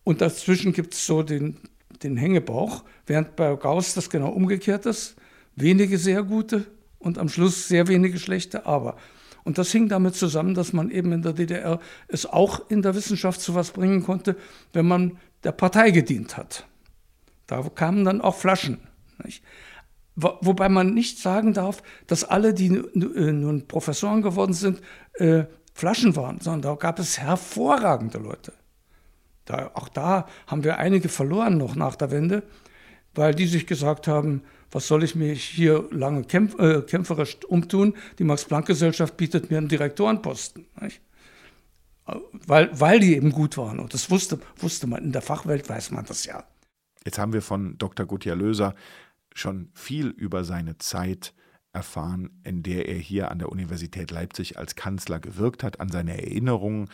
und 0.06 0.22
dazwischen 0.22 0.72
gibt 0.72 0.94
es 0.94 1.06
so 1.06 1.24
den, 1.24 1.58
den 2.04 2.16
Hängebauch, 2.16 2.86
während 3.06 3.36
bei 3.36 3.54
Gauss 3.58 3.96
das 3.96 4.10
genau 4.10 4.30
umgekehrt 4.30 4.86
ist. 4.86 5.18
Wenige 5.58 5.98
sehr 5.98 6.24
gute 6.24 6.66
und 7.00 7.18
am 7.18 7.28
Schluss 7.28 7.68
sehr 7.68 7.90
wenige 7.90 8.18
schlechte, 8.18 8.66
aber. 8.66 8.96
Und 9.44 9.58
das 9.58 9.74
hing 9.74 9.90
damit 9.90 10.16
zusammen, 10.16 10.54
dass 10.54 10.72
man 10.72 10.90
eben 10.90 11.12
in 11.12 11.22
der 11.22 11.34
DDR 11.34 11.82
es 12.08 12.26
auch 12.26 12.70
in 12.70 12.82
der 12.82 12.96
Wissenschaft 12.96 13.42
zu 13.42 13.56
was 13.56 13.72
bringen 13.72 14.04
konnte, 14.04 14.38
wenn 14.72 14.88
man 14.88 15.18
der 15.44 15.52
Partei 15.52 15.92
gedient 15.92 16.38
hat. 16.38 16.66
Da 17.46 17.62
kamen 17.76 18.06
dann 18.06 18.22
auch 18.22 18.36
Flaschen. 18.36 18.80
Nicht? 19.22 19.44
Wobei 20.20 20.68
man 20.68 20.96
nicht 20.96 21.20
sagen 21.20 21.54
darf, 21.54 21.84
dass 22.08 22.24
alle, 22.24 22.56
die 22.56 22.70
äh, 22.76 23.32
nun 23.32 23.68
Professoren 23.68 24.24
geworden 24.24 24.54
sind, 24.54 24.82
äh, 25.14 25.44
Flaschen 25.76 26.16
waren, 26.16 26.40
sondern 26.42 26.64
da 26.64 26.74
gab 26.74 26.98
es 26.98 27.20
hervorragende 27.20 28.18
Leute. 28.18 28.52
Da, 29.46 29.70
auch 29.76 29.90
da 29.90 30.28
haben 30.48 30.64
wir 30.64 30.80
einige 30.80 31.08
verloren 31.08 31.60
noch 31.60 31.76
nach 31.76 31.96
der 31.96 32.10
Wende, 32.10 32.42
weil 33.14 33.36
die 33.36 33.46
sich 33.46 33.68
gesagt 33.68 34.08
haben, 34.08 34.42
was 34.72 34.88
soll 34.88 35.04
ich 35.04 35.14
mich 35.14 35.44
hier 35.44 35.88
lange 35.92 36.24
kämpf 36.24 36.58
äh, 36.58 36.82
kämpferisch 36.82 37.38
umtun? 37.48 37.94
Die 38.18 38.24
Max-Planck-Gesellschaft 38.24 39.18
bietet 39.18 39.52
mir 39.52 39.60
einen 39.60 39.68
Direktorenposten. 39.68 40.66
Nicht? 40.82 41.00
Weil, 42.48 42.70
weil 42.74 43.00
die 43.00 43.16
eben 43.16 43.32
gut 43.32 43.56
waren. 43.58 43.80
Und 43.80 43.94
das 43.94 44.10
wusste, 44.10 44.40
wusste 44.58 44.88
man. 44.88 45.04
In 45.04 45.12
der 45.12 45.22
Fachwelt 45.22 45.70
weiß 45.70 45.92
man 45.92 46.06
das 46.06 46.26
ja. 46.26 46.44
Jetzt 47.06 47.20
haben 47.20 47.34
wir 47.34 47.42
von 47.42 47.78
Dr. 47.78 48.06
Gutjahr 48.06 48.36
Löser 48.36 48.76
schon 49.40 49.70
viel 49.74 50.08
über 50.08 50.44
seine 50.44 50.78
Zeit 50.78 51.34
erfahren, 51.74 52.42
in 52.44 52.64
der 52.64 52.88
er 52.88 52.98
hier 52.98 53.30
an 53.32 53.40
der 53.40 53.50
Universität 53.50 54.12
Leipzig 54.12 54.58
als 54.58 54.76
Kanzler 54.76 55.20
gewirkt 55.20 55.64
hat, 55.64 55.80
an 55.80 55.90
seine 55.90 56.22
Erinnerungen 56.22 56.90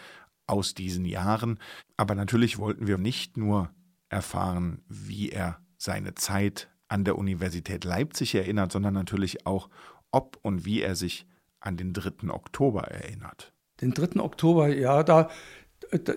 aus 0.46 0.74
diesen 0.74 1.06
Jahren. 1.06 1.60
Aber 1.96 2.16
natürlich 2.16 2.58
wollten 2.58 2.88
wir 2.88 2.98
nicht 2.98 3.38
nur 3.38 3.70
erfahren, 4.10 4.84
wie 4.88 5.30
er 5.30 5.60
seine 5.78 6.16
Zeit 6.16 6.70
an 6.88 7.04
der 7.06 7.18
Universität 7.18 7.86
Leipzig 7.86 8.36
erinnert, 8.36 8.72
sondern 8.72 8.94
natürlich 8.94 9.46
auch, 9.46 9.70
ob 10.12 10.38
und 10.42 10.66
wie 10.66 10.82
er 10.82 10.96
sich 10.96 11.26
an 11.60 11.78
den 11.78 11.94
3. 11.94 12.30
Oktober 12.30 12.84
erinnert. 12.84 13.54
Den 13.82 13.94
3. 13.94 14.20
Oktober, 14.20 14.68
ja, 14.68 15.02
da, 15.02 15.30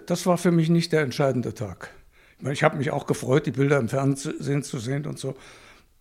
das 0.07 0.27
war 0.27 0.39
für 0.39 0.51
mich 0.51 0.69
nicht 0.69 0.93
der 0.93 1.03
entscheidende 1.03 1.55
Tag. 1.55 1.95
Ich, 2.41 2.49
ich 2.49 2.63
habe 2.63 2.77
mich 2.77 2.91
auch 2.91 3.07
gefreut, 3.07 3.47
die 3.47 3.53
Bilder 3.53 3.79
im 3.79 3.89
Fernsehen 3.89 4.63
zu 4.63 4.79
sehen 4.79 5.07
und 5.07 5.19
so. 5.19 5.37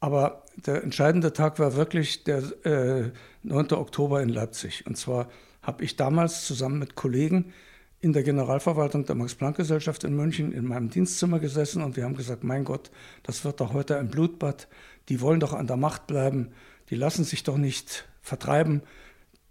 Aber 0.05 0.43
der 0.55 0.83
entscheidende 0.83 1.33
Tag 1.33 1.57
war 1.57 1.75
wirklich 1.75 2.23
der 2.25 2.43
äh, 2.63 3.11
9. 3.41 3.71
Oktober 3.71 4.21
in 4.21 4.29
Leipzig. 4.29 4.85
Und 4.85 4.97
zwar 4.97 5.29
habe 5.63 5.83
ich 5.83 5.95
damals 5.95 6.45
zusammen 6.45 6.77
mit 6.77 6.93
Kollegen 6.93 7.53
in 8.01 8.13
der 8.13 8.21
Generalverwaltung 8.21 9.07
der 9.07 9.15
Max-Planck-Gesellschaft 9.15 10.03
in 10.03 10.15
München 10.15 10.51
in 10.51 10.65
meinem 10.67 10.91
Dienstzimmer 10.91 11.39
gesessen 11.39 11.81
und 11.81 11.95
wir 11.97 12.03
haben 12.03 12.15
gesagt, 12.15 12.43
mein 12.43 12.65
Gott, 12.65 12.91
das 13.23 13.43
wird 13.45 13.59
doch 13.59 13.73
heute 13.73 13.97
ein 13.97 14.09
Blutbad. 14.09 14.67
Die 15.09 15.21
wollen 15.21 15.39
doch 15.39 15.53
an 15.53 15.65
der 15.65 15.75
Macht 15.75 16.05
bleiben. 16.05 16.51
Die 16.91 16.95
lassen 16.95 17.23
sich 17.23 17.41
doch 17.41 17.57
nicht 17.57 18.07
vertreiben. 18.21 18.83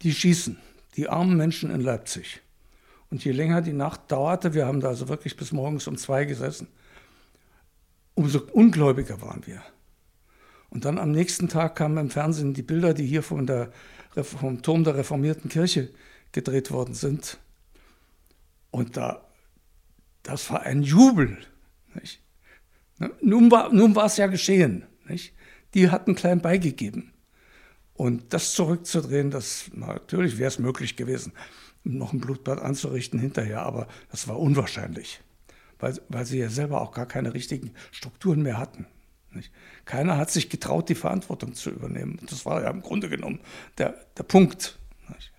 Die 0.02 0.14
schießen. 0.14 0.56
Die 0.96 1.08
armen 1.08 1.36
Menschen 1.36 1.72
in 1.72 1.80
Leipzig. 1.80 2.42
Und 3.10 3.24
je 3.24 3.32
länger 3.32 3.60
die 3.60 3.72
Nacht 3.72 4.02
dauerte, 4.06 4.54
wir 4.54 4.66
haben 4.66 4.78
da 4.78 4.86
also 4.86 5.08
wirklich 5.08 5.36
bis 5.36 5.50
morgens 5.50 5.88
um 5.88 5.96
zwei 5.96 6.24
gesessen, 6.26 6.68
umso 8.14 8.38
ungläubiger 8.52 9.20
waren 9.20 9.44
wir. 9.48 9.60
Und 10.74 10.84
dann 10.84 10.98
am 10.98 11.12
nächsten 11.12 11.48
Tag 11.48 11.76
kamen 11.76 11.96
im 11.96 12.10
Fernsehen 12.10 12.52
die 12.52 12.62
Bilder, 12.62 12.94
die 12.94 13.06
hier 13.06 13.22
von 13.22 13.46
der, 13.46 13.72
vom 14.22 14.60
Turm 14.60 14.82
der 14.82 14.96
reformierten 14.96 15.48
Kirche 15.48 15.88
gedreht 16.32 16.72
worden 16.72 16.94
sind. 16.94 17.38
Und 18.72 18.96
da, 18.96 19.24
das 20.24 20.50
war 20.50 20.62
ein 20.62 20.82
Jubel. 20.82 21.38
Nicht? 21.94 22.20
Nun 23.20 23.52
war, 23.52 23.72
nun 23.72 23.96
es 23.96 24.16
ja 24.16 24.26
geschehen. 24.26 24.84
Nicht? 25.08 25.32
Die 25.74 25.90
hatten 25.90 26.16
klein 26.16 26.40
beigegeben. 26.40 27.12
Und 27.94 28.32
das 28.32 28.54
zurückzudrehen, 28.54 29.30
das 29.30 29.70
natürlich 29.72 30.38
wäre 30.38 30.48
es 30.48 30.58
möglich 30.58 30.96
gewesen, 30.96 31.32
noch 31.84 32.12
ein 32.12 32.20
Blutbad 32.20 32.60
anzurichten 32.60 33.20
hinterher, 33.20 33.62
aber 33.62 33.86
das 34.10 34.26
war 34.26 34.40
unwahrscheinlich, 34.40 35.20
weil, 35.78 36.00
weil 36.08 36.24
sie 36.24 36.38
ja 36.38 36.48
selber 36.48 36.80
auch 36.80 36.90
gar 36.90 37.06
keine 37.06 37.34
richtigen 37.34 37.70
Strukturen 37.92 38.42
mehr 38.42 38.58
hatten. 38.58 38.86
Nicht? 39.34 39.52
Keiner 39.84 40.16
hat 40.16 40.30
sich 40.30 40.48
getraut, 40.48 40.88
die 40.88 40.94
Verantwortung 40.94 41.54
zu 41.54 41.70
übernehmen. 41.70 42.18
Das 42.28 42.46
war 42.46 42.62
ja 42.62 42.70
im 42.70 42.82
Grunde 42.82 43.08
genommen 43.08 43.40
der, 43.78 43.94
der 44.16 44.22
Punkt. 44.22 44.78
Nicht? 45.08 45.32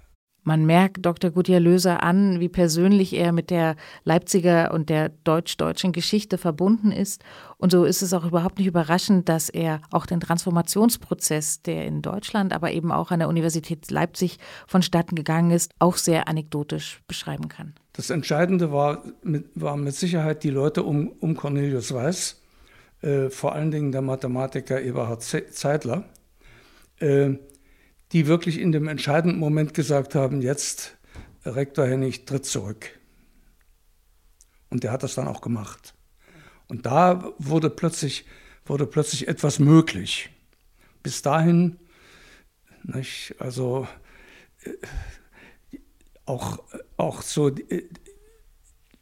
Man 0.47 0.65
merkt 0.67 1.03
Dr. 1.03 1.31
Gutjahr 1.31 1.59
Löser 1.59 2.03
an, 2.03 2.39
wie 2.39 2.49
persönlich 2.49 3.13
er 3.13 3.31
mit 3.31 3.49
der 3.49 3.75
Leipziger 4.03 4.71
und 4.73 4.89
der 4.89 5.09
deutsch-deutschen 5.09 5.91
Geschichte 5.91 6.37
verbunden 6.37 6.91
ist. 6.91 7.23
Und 7.57 7.71
so 7.71 7.83
ist 7.83 8.03
es 8.03 8.13
auch 8.13 8.25
überhaupt 8.25 8.59
nicht 8.59 8.67
überraschend, 8.67 9.27
dass 9.27 9.49
er 9.49 9.81
auch 9.89 10.05
den 10.05 10.19
Transformationsprozess, 10.19 11.63
der 11.63 11.87
in 11.87 12.03
Deutschland, 12.03 12.53
aber 12.53 12.73
eben 12.73 12.91
auch 12.91 13.09
an 13.09 13.19
der 13.19 13.27
Universität 13.27 13.89
Leipzig 13.89 14.37
vonstatten 14.67 15.15
gegangen 15.15 15.49
ist, 15.49 15.71
auch 15.79 15.97
sehr 15.97 16.27
anekdotisch 16.27 17.01
beschreiben 17.07 17.47
kann. 17.47 17.73
Das 17.93 18.11
Entscheidende 18.11 18.71
war 18.71 19.03
mit, 19.23 19.45
war 19.55 19.77
mit 19.77 19.95
Sicherheit 19.95 20.43
die 20.43 20.51
Leute 20.51 20.83
um, 20.83 21.07
um 21.07 21.35
Cornelius 21.35 21.91
Weiß, 21.91 22.39
äh, 23.05 23.29
vor 23.29 23.53
allen 23.53 23.71
Dingen 23.71 23.91
der 23.91 24.01
Mathematiker 24.01 24.81
Eberhard 24.81 25.23
Zeitler. 25.23 26.03
Äh, 26.99 27.35
die 28.11 28.27
wirklich 28.27 28.59
in 28.59 28.71
dem 28.71 28.87
entscheidenden 28.87 29.39
Moment 29.39 29.73
gesagt 29.73 30.15
haben, 30.15 30.41
jetzt 30.41 30.95
Rektor 31.43 31.85
Hennig 31.85 32.25
tritt 32.25 32.45
zurück. 32.45 32.97
Und 34.69 34.83
der 34.83 34.91
hat 34.91 35.03
das 35.03 35.15
dann 35.15 35.27
auch 35.27 35.41
gemacht. 35.41 35.93
Und 36.67 36.85
da 36.85 37.33
wurde 37.37 37.69
plötzlich, 37.69 38.25
wurde 38.65 38.87
plötzlich 38.87 39.27
etwas 39.27 39.59
möglich. 39.59 40.29
Bis 41.03 41.21
dahin, 41.21 41.77
nicht, 42.83 43.35
also 43.39 43.87
äh, 44.63 44.71
auch, 46.25 46.59
auch 46.97 47.21
so 47.21 47.49
äh, 47.49 47.83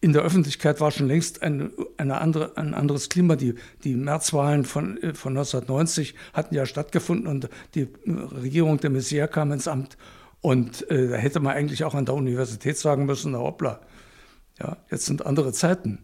in 0.03 0.11
der 0.11 0.23
Öffentlichkeit 0.23 0.81
war 0.81 0.91
schon 0.91 1.07
längst 1.07 1.41
ein, 1.43 1.71
eine 1.95 2.19
andere, 2.19 2.57
ein 2.57 2.73
anderes 2.73 3.07
Klima. 3.07 3.37
Die, 3.37 3.55
die 3.85 3.95
Märzwahlen 3.95 4.65
von, 4.65 4.99
von 5.13 5.31
1990 5.37 6.13
hatten 6.33 6.53
ja 6.53 6.65
stattgefunden 6.65 7.25
und 7.27 7.49
die 7.73 7.87
Regierung 8.05 8.81
der 8.81 8.89
Messier 8.89 9.29
kam 9.29 9.53
ins 9.53 9.69
Amt. 9.69 9.97
Und 10.41 10.89
äh, 10.91 11.07
da 11.07 11.15
hätte 11.15 11.39
man 11.39 11.55
eigentlich 11.55 11.85
auch 11.85 11.95
an 11.95 12.03
der 12.03 12.15
Universität 12.15 12.77
sagen 12.77 13.05
müssen, 13.05 13.31
na 13.31 13.37
hoppla, 13.37 13.79
ja, 14.59 14.75
jetzt 14.91 15.05
sind 15.05 15.25
andere 15.25 15.53
Zeiten. 15.53 15.99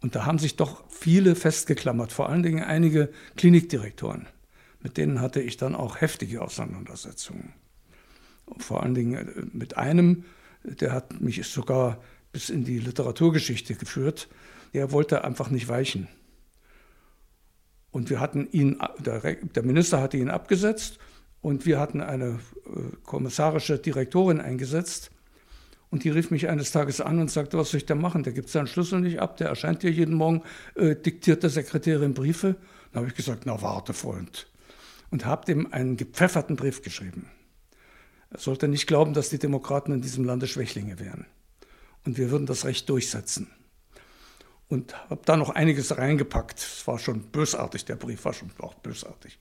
Und 0.00 0.16
da 0.16 0.26
haben 0.26 0.40
sich 0.40 0.56
doch 0.56 0.82
viele 0.88 1.36
festgeklammert, 1.36 2.10
vor 2.10 2.28
allen 2.28 2.42
Dingen 2.42 2.64
einige 2.64 3.08
Klinikdirektoren. 3.36 4.26
Mit 4.82 4.96
denen 4.96 5.20
hatte 5.20 5.40
ich 5.40 5.58
dann 5.58 5.76
auch 5.76 6.00
heftige 6.00 6.42
Auseinandersetzungen. 6.42 7.52
Vor 8.58 8.82
allen 8.82 8.94
Dingen 8.94 9.14
äh, 9.14 9.42
mit 9.52 9.76
einem, 9.76 10.24
der 10.64 10.90
hat 10.90 11.20
mich 11.20 11.46
sogar 11.46 12.00
bis 12.34 12.50
in 12.50 12.64
die 12.64 12.80
Literaturgeschichte 12.80 13.76
geführt. 13.76 14.28
Er 14.72 14.90
wollte 14.90 15.22
einfach 15.22 15.50
nicht 15.50 15.68
weichen. 15.68 16.08
Und 17.92 18.10
wir 18.10 18.18
hatten 18.18 18.48
ihn, 18.50 18.82
der, 18.98 19.62
Minister 19.62 20.00
hatte 20.00 20.16
ihn 20.16 20.30
abgesetzt 20.30 20.98
und 21.40 21.64
wir 21.64 21.78
hatten 21.78 22.00
eine 22.00 22.40
äh, 22.66 22.96
kommissarische 23.04 23.78
Direktorin 23.78 24.40
eingesetzt. 24.40 25.12
Und 25.90 26.02
die 26.02 26.10
rief 26.10 26.32
mich 26.32 26.48
eines 26.48 26.72
Tages 26.72 27.00
an 27.00 27.20
und 27.20 27.30
sagte, 27.30 27.56
was 27.56 27.70
soll 27.70 27.78
ich 27.78 27.86
da 27.86 27.94
machen? 27.94 28.24
Der 28.24 28.32
gibt 28.32 28.48
seinen 28.48 28.66
Schlüssel 28.66 29.00
nicht 29.00 29.20
ab, 29.20 29.36
der 29.36 29.46
erscheint 29.46 29.82
hier 29.82 29.92
jeden 29.92 30.16
Morgen, 30.16 30.42
äh, 30.74 30.96
diktiert 30.96 31.44
der 31.44 31.50
Sekretärin 31.50 32.14
Briefe. 32.14 32.56
Dann 32.90 33.02
habe 33.02 33.06
ich 33.06 33.14
gesagt, 33.14 33.46
na 33.46 33.62
warte, 33.62 33.92
Freund. 33.92 34.48
Und 35.12 35.24
habe 35.24 35.46
dem 35.46 35.72
einen 35.72 35.96
gepfefferten 35.96 36.56
Brief 36.56 36.82
geschrieben. 36.82 37.30
Er 38.30 38.40
sollte 38.40 38.66
nicht 38.66 38.88
glauben, 38.88 39.14
dass 39.14 39.28
die 39.28 39.38
Demokraten 39.38 39.92
in 39.92 40.02
diesem 40.02 40.24
Lande 40.24 40.48
Schwächlinge 40.48 40.98
wären 40.98 41.26
und 42.04 42.18
wir 42.18 42.30
würden 42.30 42.46
das 42.46 42.64
Recht 42.64 42.88
durchsetzen. 42.88 43.50
Und 44.68 44.94
habe 45.10 45.22
da 45.24 45.36
noch 45.36 45.50
einiges 45.50 45.96
reingepackt. 45.96 46.58
Es 46.58 46.86
war 46.86 46.98
schon 46.98 47.30
bösartig, 47.30 47.84
der 47.84 47.96
Brief 47.96 48.24
war 48.24 48.32
schon 48.32 48.50
auch 48.58 48.74
bösartig. 48.74 49.38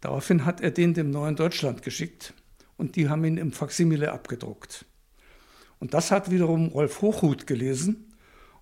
Daraufhin 0.00 0.44
hat 0.44 0.60
er 0.60 0.70
den 0.70 0.94
dem 0.94 1.10
Neuen 1.10 1.36
Deutschland 1.36 1.82
geschickt 1.82 2.34
und 2.76 2.96
die 2.96 3.08
haben 3.08 3.24
ihn 3.24 3.38
im 3.38 3.52
Faksimile 3.52 4.12
abgedruckt. 4.12 4.84
Und 5.78 5.94
das 5.94 6.10
hat 6.10 6.30
wiederum 6.30 6.68
Rolf 6.68 7.02
Hochhuth 7.02 7.46
gelesen 7.46 8.12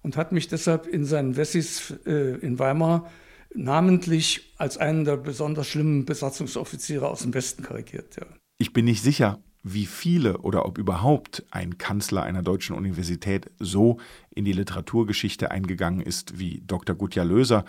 und 0.02 0.16
hat 0.16 0.32
mich 0.32 0.49
deshalb 0.49 0.87
in 0.87 1.04
seinen 1.04 1.37
Wessis 1.37 1.94
äh, 2.06 2.37
in 2.38 2.58
Weimar 2.58 3.11
namentlich 3.54 4.52
als 4.58 4.78
einen 4.78 5.04
der 5.04 5.16
besonders 5.16 5.68
schlimmen 5.68 6.04
Besatzungsoffiziere 6.04 7.08
aus 7.08 7.23
dem 7.23 7.34
Westen 7.34 7.62
karikiert. 7.62 8.16
Ja. 8.16 8.26
Ich 8.58 8.73
bin 8.73 8.84
nicht 8.84 9.02
sicher, 9.02 9.42
wie 9.64 9.87
viele 9.87 10.38
oder 10.38 10.66
ob 10.66 10.78
überhaupt 10.78 11.42
ein 11.50 11.78
Kanzler 11.78 12.23
einer 12.23 12.42
deutschen 12.42 12.76
Universität 12.76 13.50
so 13.59 13.99
in 14.30 14.44
die 14.44 14.52
Literaturgeschichte 14.52 15.50
eingegangen 15.50 16.00
ist 16.00 16.38
wie 16.38 16.62
Dr. 16.66 16.94
Gutjahr 16.94 17.25
Löser. 17.25 17.64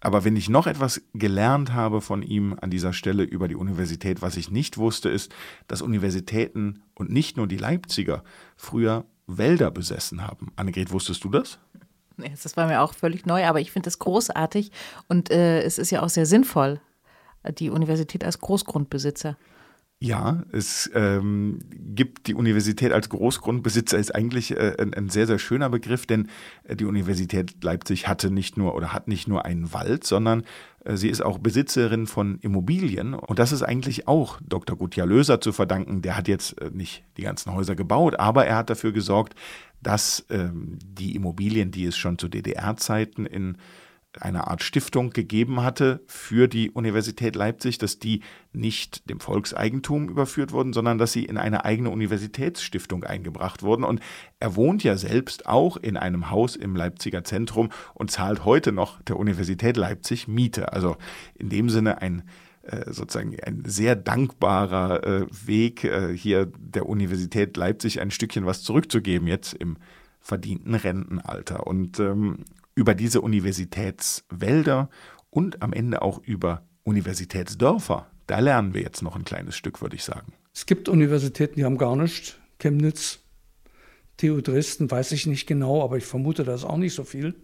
Aber 0.00 0.24
wenn 0.24 0.36
ich 0.36 0.48
noch 0.48 0.66
etwas 0.66 1.02
gelernt 1.14 1.74
habe 1.74 2.00
von 2.00 2.22
ihm 2.22 2.56
an 2.60 2.70
dieser 2.70 2.92
Stelle 2.92 3.24
über 3.24 3.48
die 3.48 3.56
Universität, 3.56 4.22
was 4.22 4.36
ich 4.36 4.50
nicht 4.50 4.78
wusste, 4.78 5.08
ist, 5.08 5.34
dass 5.66 5.82
Universitäten 5.82 6.82
und 6.94 7.10
nicht 7.10 7.36
nur 7.36 7.48
die 7.48 7.56
Leipziger 7.56 8.22
früher 8.56 9.04
Wälder 9.26 9.70
besessen 9.70 10.22
haben. 10.22 10.52
Annegret, 10.56 10.92
wusstest 10.92 11.24
du 11.24 11.28
das? 11.28 11.58
Das 12.16 12.56
war 12.56 12.66
mir 12.68 12.82
auch 12.82 12.94
völlig 12.94 13.26
neu, 13.26 13.44
aber 13.44 13.60
ich 13.60 13.72
finde 13.72 13.86
das 13.86 13.98
großartig 13.98 14.70
und 15.08 15.30
äh, 15.30 15.62
es 15.62 15.78
ist 15.78 15.90
ja 15.90 16.02
auch 16.02 16.08
sehr 16.08 16.26
sinnvoll, 16.26 16.80
die 17.58 17.70
Universität 17.70 18.24
als 18.24 18.38
Großgrundbesitzer. 18.38 19.36
Ja, 20.04 20.42
es 20.50 20.90
ähm, 20.94 21.60
gibt 21.70 22.26
die 22.26 22.34
Universität 22.34 22.90
als 22.90 23.08
Großgrundbesitzer, 23.08 23.98
ist 23.98 24.12
eigentlich 24.12 24.50
äh, 24.50 24.74
ein, 24.76 24.92
ein, 24.92 25.08
sehr, 25.10 25.28
sehr 25.28 25.38
schöner 25.38 25.70
Begriff, 25.70 26.06
denn 26.06 26.28
äh, 26.64 26.74
die 26.74 26.86
Universität 26.86 27.62
Leipzig 27.62 28.08
hatte 28.08 28.32
nicht 28.32 28.56
nur 28.56 28.74
oder 28.74 28.92
hat 28.92 29.06
nicht 29.06 29.28
nur 29.28 29.44
einen 29.44 29.72
Wald, 29.72 30.02
sondern 30.02 30.42
äh, 30.84 30.96
sie 30.96 31.08
ist 31.08 31.20
auch 31.20 31.38
Besitzerin 31.38 32.08
von 32.08 32.40
Immobilien. 32.40 33.14
Und 33.14 33.38
das 33.38 33.52
ist 33.52 33.62
eigentlich 33.62 34.08
auch 34.08 34.40
Dr. 34.44 34.76
Gutjahr 34.76 35.06
Löser 35.06 35.40
zu 35.40 35.52
verdanken. 35.52 36.02
Der 36.02 36.16
hat 36.16 36.26
jetzt 36.26 36.60
äh, 36.60 36.70
nicht 36.72 37.04
die 37.16 37.22
ganzen 37.22 37.54
Häuser 37.54 37.76
gebaut, 37.76 38.18
aber 38.18 38.44
er 38.44 38.56
hat 38.56 38.70
dafür 38.70 38.90
gesorgt, 38.90 39.36
dass 39.84 40.26
ähm, 40.30 40.80
die 40.84 41.14
Immobilien, 41.14 41.70
die 41.70 41.84
es 41.84 41.96
schon 41.96 42.18
zu 42.18 42.26
DDR-Zeiten 42.26 43.24
in 43.24 43.56
eine 44.20 44.46
Art 44.48 44.62
Stiftung 44.62 45.10
gegeben 45.10 45.62
hatte 45.62 46.02
für 46.06 46.48
die 46.48 46.70
Universität 46.70 47.34
Leipzig, 47.34 47.78
dass 47.78 47.98
die 47.98 48.20
nicht 48.52 49.08
dem 49.08 49.20
Volkseigentum 49.20 50.08
überführt 50.08 50.52
wurden, 50.52 50.72
sondern 50.72 50.98
dass 50.98 51.12
sie 51.12 51.24
in 51.24 51.38
eine 51.38 51.64
eigene 51.64 51.90
Universitätsstiftung 51.90 53.04
eingebracht 53.04 53.62
wurden. 53.62 53.84
Und 53.84 54.00
er 54.38 54.54
wohnt 54.54 54.84
ja 54.84 54.96
selbst 54.96 55.46
auch 55.46 55.76
in 55.76 55.96
einem 55.96 56.30
Haus 56.30 56.56
im 56.56 56.76
Leipziger 56.76 57.24
Zentrum 57.24 57.70
und 57.94 58.10
zahlt 58.10 58.44
heute 58.44 58.72
noch 58.72 59.00
der 59.02 59.18
Universität 59.18 59.76
Leipzig 59.76 60.28
Miete. 60.28 60.72
Also 60.72 60.96
in 61.34 61.48
dem 61.48 61.70
Sinne 61.70 62.02
ein 62.02 62.22
äh, 62.62 62.92
sozusagen 62.92 63.34
ein 63.42 63.64
sehr 63.66 63.96
dankbarer 63.96 65.04
äh, 65.04 65.26
Weg, 65.46 65.82
äh, 65.82 66.16
hier 66.16 66.46
der 66.58 66.86
Universität 66.86 67.56
Leipzig 67.56 68.00
ein 68.00 68.12
Stückchen 68.12 68.46
was 68.46 68.62
zurückzugeben, 68.62 69.26
jetzt 69.26 69.54
im 69.54 69.78
verdienten 70.20 70.76
Rentenalter. 70.76 71.66
Und 71.66 71.98
ähm, 71.98 72.44
über 72.74 72.94
diese 72.94 73.20
Universitätswälder 73.20 74.88
und 75.30 75.62
am 75.62 75.72
Ende 75.72 76.02
auch 76.02 76.22
über 76.24 76.66
Universitätsdörfer, 76.84 78.06
da 78.26 78.38
lernen 78.38 78.74
wir 78.74 78.82
jetzt 78.82 79.02
noch 79.02 79.16
ein 79.16 79.24
kleines 79.24 79.56
Stück, 79.56 79.80
würde 79.80 79.96
ich 79.96 80.04
sagen. 80.04 80.32
Es 80.54 80.66
gibt 80.66 80.88
Universitäten, 80.88 81.56
die 81.56 81.64
haben 81.64 81.78
gar 81.78 81.96
nichts. 81.96 82.36
Chemnitz, 82.58 83.20
TU 84.16 84.40
Dresden, 84.40 84.90
weiß 84.90 85.12
ich 85.12 85.26
nicht 85.26 85.46
genau, 85.46 85.82
aber 85.82 85.96
ich 85.96 86.04
vermute, 86.04 86.44
da 86.44 86.54
ist 86.54 86.64
auch 86.64 86.76
nicht 86.76 86.94
so 86.94 87.04
viel. 87.04 87.34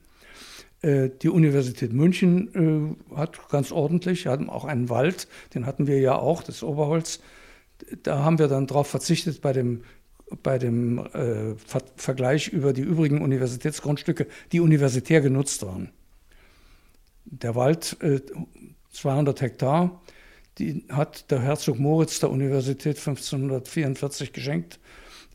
Äh, 0.83 1.11
die 1.23 1.29
Universität 1.29 1.93
München 1.93 2.97
äh, 3.11 3.17
hat 3.17 3.49
ganz 3.49 3.73
ordentlich, 3.73 4.27
hat 4.27 4.49
auch 4.49 4.65
einen 4.65 4.89
Wald, 4.89 5.27
den 5.55 5.67
hatten 5.67 5.87
wir 5.87 5.99
ja 5.99 6.17
auch, 6.17 6.43
das 6.43 6.63
Oberholz. 6.63 7.21
Da 8.03 8.25
haben 8.25 8.39
wir 8.39 8.49
dann 8.49 8.67
darauf 8.67 8.89
verzichtet 8.89 9.41
bei 9.41 9.53
dem, 9.53 9.83
bei 10.43 10.59
dem 10.59 10.99
äh, 10.99 11.55
Ver 11.57 11.83
Vergleich 11.97 12.49
über 12.49 12.73
die 12.73 12.83
übrigen 12.83 13.23
Universitätsgrundstücke, 13.23 14.27
die 14.53 14.61
universitär 14.61 15.21
genutzt 15.21 15.65
waren. 15.65 15.91
Der 17.25 17.55
Wald, 17.55 17.97
äh, 18.03 18.21
200 18.93 19.41
Hektar, 19.41 20.03
die 20.59 20.85
hat 20.91 21.31
der 21.31 21.41
Herzog 21.41 21.79
Moritz 21.79 22.21
der 22.21 22.31
Universität 22.31 22.99
1544 22.99 24.33
geschenkt, 24.33 24.81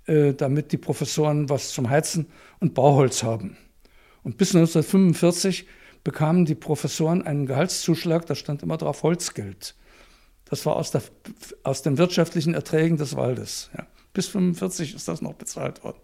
äh, 0.06 0.34
damit 0.34 0.72
die 0.72 0.78
Professoren 0.78 1.50
was 1.50 1.72
zum 1.72 1.90
Heizen 1.90 2.28
und 2.60 2.74
Bauholz 2.74 3.24
haben. 3.24 3.58
Und 4.24 4.38
bis 4.38 4.50
1945 4.50 5.66
bekamen 6.04 6.46
die 6.46 6.56
Professoren 6.56 7.22
einen 7.22 7.46
Gehaltszuschlag, 7.46 8.26
da 8.26 8.36
stand 8.36 8.64
immer 8.64 8.78
drauf 8.78 9.04
Holzgeld. 9.04 9.76
Das 10.46 10.66
war 10.66 10.76
aus, 10.76 10.92
der, 10.92 11.02
aus 11.64 11.82
den 11.82 11.98
wirtschaftlichen 11.98 12.54
Erträgen 12.54 12.98
des 12.98 13.16
Waldes. 13.16 13.70
Ja. 13.78 13.88
Bis 14.14 14.28
1945 14.28 14.96
ist 14.96 15.08
das 15.08 15.22
noch 15.22 15.34
bezahlt 15.34 15.84
worden. 15.84 16.00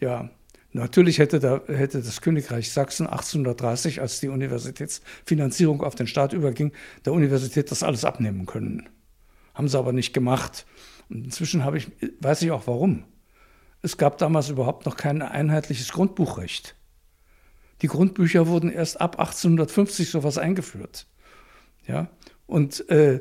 Ja, 0.00 0.30
natürlich 0.72 1.18
hätte, 1.18 1.38
da, 1.38 1.60
hätte 1.66 2.02
das 2.02 2.22
Königreich 2.22 2.72
Sachsen 2.72 3.06
1830, 3.06 4.00
als 4.00 4.20
die 4.20 4.28
Universitätsfinanzierung 4.28 5.82
auf 5.82 5.94
den 5.94 6.06
Staat 6.06 6.32
überging, 6.32 6.72
der 7.04 7.12
Universität 7.12 7.70
das 7.70 7.82
alles 7.82 8.04
abnehmen 8.04 8.46
können. 8.46 8.88
Haben 9.54 9.68
sie 9.68 9.78
aber 9.78 9.92
nicht 9.92 10.12
gemacht. 10.12 10.66
Und 11.08 11.24
inzwischen 11.24 11.62
ich, 11.74 11.90
weiß 12.20 12.42
ich 12.42 12.50
auch 12.50 12.66
warum. 12.66 13.04
Es 13.82 13.98
gab 13.98 14.18
damals 14.18 14.48
überhaupt 14.48 14.86
noch 14.86 14.96
kein 14.96 15.22
einheitliches 15.22 15.92
Grundbuchrecht. 15.92 16.74
Die 17.82 17.88
Grundbücher 17.88 18.46
wurden 18.46 18.70
erst 18.70 19.00
ab 19.00 19.18
1850 19.18 20.10
sowas 20.10 20.38
eingeführt. 20.38 21.06
Ja? 21.86 22.08
Und 22.46 22.88
äh, 22.88 23.20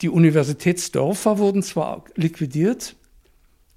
die 0.00 0.08
Universitätsdörfer 0.08 1.38
wurden 1.38 1.62
zwar 1.62 2.04
liquidiert, 2.14 2.96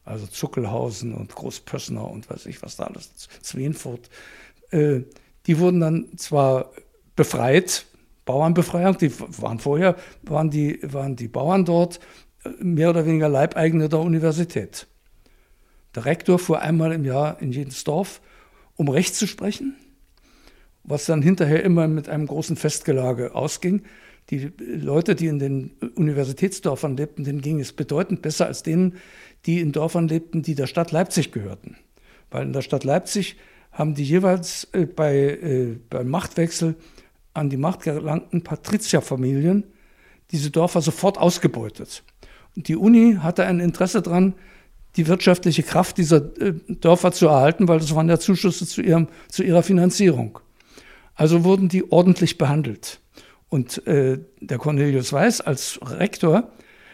also 0.09 0.27
Zuckelhausen 0.27 1.13
und 1.13 1.35
Großpössner 1.35 2.09
und 2.09 2.29
weiß 2.29 2.45
ich 2.47 2.61
was 2.61 2.75
da 2.75 2.85
alles, 2.85 3.11
Zwienfurt, 3.41 4.09
äh, 4.71 5.01
die 5.45 5.59
wurden 5.59 5.79
dann 5.79 6.17
zwar 6.17 6.71
befreit, 7.15 7.85
Bauernbefreiung, 8.25 8.97
die 8.97 9.11
waren 9.19 9.59
vorher, 9.59 9.95
waren 10.23 10.49
die, 10.49 10.79
waren 10.83 11.15
die 11.15 11.27
Bauern 11.27 11.65
dort 11.65 11.99
äh, 12.43 12.49
mehr 12.63 12.89
oder 12.89 13.05
weniger 13.05 13.29
Leibeigene 13.29 13.89
der 13.89 13.99
Universität. 13.99 14.87
Der 15.95 16.05
Rektor 16.05 16.37
fuhr 16.37 16.61
einmal 16.61 16.91
im 16.91 17.05
Jahr 17.05 17.41
in 17.41 17.51
jedes 17.51 17.83
Dorf, 17.83 18.21
um 18.75 18.89
Recht 18.89 19.15
zu 19.15 19.27
sprechen 19.27 19.75
was 20.89 21.05
dann 21.05 21.21
hinterher 21.21 21.63
immer 21.63 21.87
mit 21.87 22.09
einem 22.09 22.25
großen 22.25 22.55
Festgelage 22.55 23.35
ausging. 23.35 23.83
Die 24.29 24.51
Leute, 24.59 25.15
die 25.15 25.27
in 25.27 25.39
den 25.39 25.71
Universitätsdörfern 25.95 26.95
lebten, 26.95 27.23
denen 27.23 27.41
ging 27.41 27.59
es 27.59 27.73
bedeutend 27.73 28.21
besser 28.21 28.45
als 28.45 28.61
denen, 28.61 28.95
die 29.45 29.59
in 29.59 29.71
Dörfern 29.71 30.07
lebten, 30.07 30.43
die 30.43 30.55
der 30.55 30.67
Stadt 30.67 30.91
Leipzig 30.91 31.31
gehörten. 31.31 31.77
Weil 32.29 32.45
in 32.45 32.53
der 32.53 32.61
Stadt 32.61 32.83
Leipzig 32.83 33.37
haben 33.71 33.95
die 33.95 34.03
jeweils 34.03 34.67
äh, 34.73 34.85
bei, 34.85 35.15
äh, 35.15 35.77
beim 35.89 36.09
Machtwechsel 36.09 36.75
an 37.33 37.49
die 37.49 37.57
Macht 37.57 37.81
gelangten 37.81 38.43
Patrizierfamilien 38.43 39.63
diese 40.31 40.51
Dörfer 40.51 40.81
sofort 40.81 41.17
ausgebeutet. 41.17 42.03
Und 42.55 42.67
die 42.67 42.75
Uni 42.75 43.17
hatte 43.21 43.45
ein 43.45 43.59
Interesse 43.59 44.01
daran, 44.01 44.35
die 44.95 45.07
wirtschaftliche 45.07 45.63
Kraft 45.63 45.97
dieser 45.97 46.17
äh, 46.39 46.53
Dörfer 46.67 47.11
zu 47.11 47.27
erhalten, 47.27 47.67
weil 47.67 47.79
das 47.79 47.95
waren 47.95 48.09
ja 48.09 48.19
Zuschüsse 48.19 48.67
zu, 48.67 48.81
ihrem, 48.81 49.07
zu 49.29 49.43
ihrer 49.43 49.63
Finanzierung. 49.63 50.39
Also 51.15 51.43
wurden 51.43 51.69
die 51.69 51.91
ordentlich 51.91 52.37
behandelt. 52.37 52.99
Und 53.49 53.85
äh, 53.87 54.19
der 54.39 54.57
Cornelius 54.59 55.11
Weiß 55.11 55.41
als 55.41 55.79
Rektor 55.83 56.51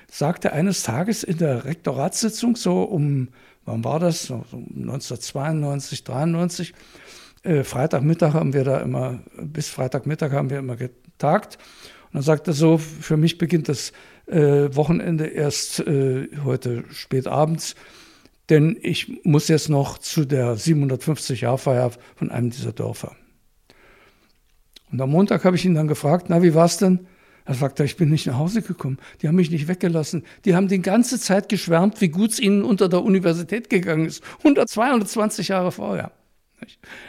sagte 0.09 0.53
eines 0.53 0.83
Tages 0.83 1.23
in 1.23 1.37
der 1.37 1.65
Rektoratssitzung, 1.65 2.55
so 2.55 2.83
um, 2.83 3.29
wann 3.65 3.83
war 3.83 3.99
das, 3.99 4.23
so, 4.23 4.45
so 4.49 4.57
1992, 4.57 6.03
93, 6.03 6.73
äh, 7.43 7.63
Freitagmittag 7.63 8.33
haben 8.33 8.53
wir 8.53 8.63
da 8.63 8.79
immer, 8.79 9.19
bis 9.41 9.69
Freitagmittag 9.69 10.31
haben 10.31 10.49
wir 10.49 10.59
immer 10.59 10.77
getagt. 10.77 11.57
Und 12.05 12.15
dann 12.15 12.23
sagte 12.23 12.51
er 12.51 12.55
so, 12.55 12.77
für 12.77 13.17
mich 13.17 13.37
beginnt 13.37 13.67
das 13.67 13.91
äh, 14.27 14.73
Wochenende 14.73 15.27
erst 15.27 15.81
äh, 15.81 16.29
heute 16.43 16.85
spät 16.91 17.27
abends, 17.27 17.75
denn 18.49 18.77
ich 18.81 19.25
muss 19.25 19.47
jetzt 19.47 19.69
noch 19.69 19.97
zu 19.97 20.23
der 20.23 20.55
750-Jahr-Feier 20.55 21.91
von 22.15 22.31
einem 22.31 22.51
dieser 22.51 22.71
Dörfer. 22.71 23.15
Und 24.91 25.01
am 25.01 25.09
Montag 25.09 25.45
habe 25.45 25.55
ich 25.55 25.65
ihn 25.65 25.75
dann 25.75 25.87
gefragt, 25.87 26.27
na, 26.29 26.41
wie 26.41 26.53
war's 26.53 26.77
denn? 26.77 27.07
Er 27.45 27.53
sagte, 27.53 27.83
ich 27.83 27.95
bin 27.95 28.09
nicht 28.09 28.25
nach 28.25 28.37
Hause 28.37 28.63
gekommen. 28.63 28.97
Die 29.21 29.27
haben 29.27 29.35
mich 29.35 29.51
nicht 29.51 29.67
weggelassen. 29.67 30.23
Die 30.45 30.55
haben 30.55 30.67
die 30.67 30.81
ganze 30.81 31.19
Zeit 31.19 31.47
geschwärmt, 31.47 32.01
wie 32.01 32.09
gut 32.09 32.31
es 32.31 32.39
ihnen 32.39 32.63
unter 32.63 32.89
der 32.89 33.03
Universität 33.03 33.69
gegangen 33.69 34.05
ist. 34.05 34.23
100, 34.39 34.67
220 34.67 35.49
Jahre 35.49 35.71
vorher. 35.71 36.11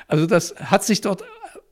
Also 0.08 0.26
das 0.26 0.54
hat 0.56 0.84
sich 0.84 1.00
dort 1.00 1.24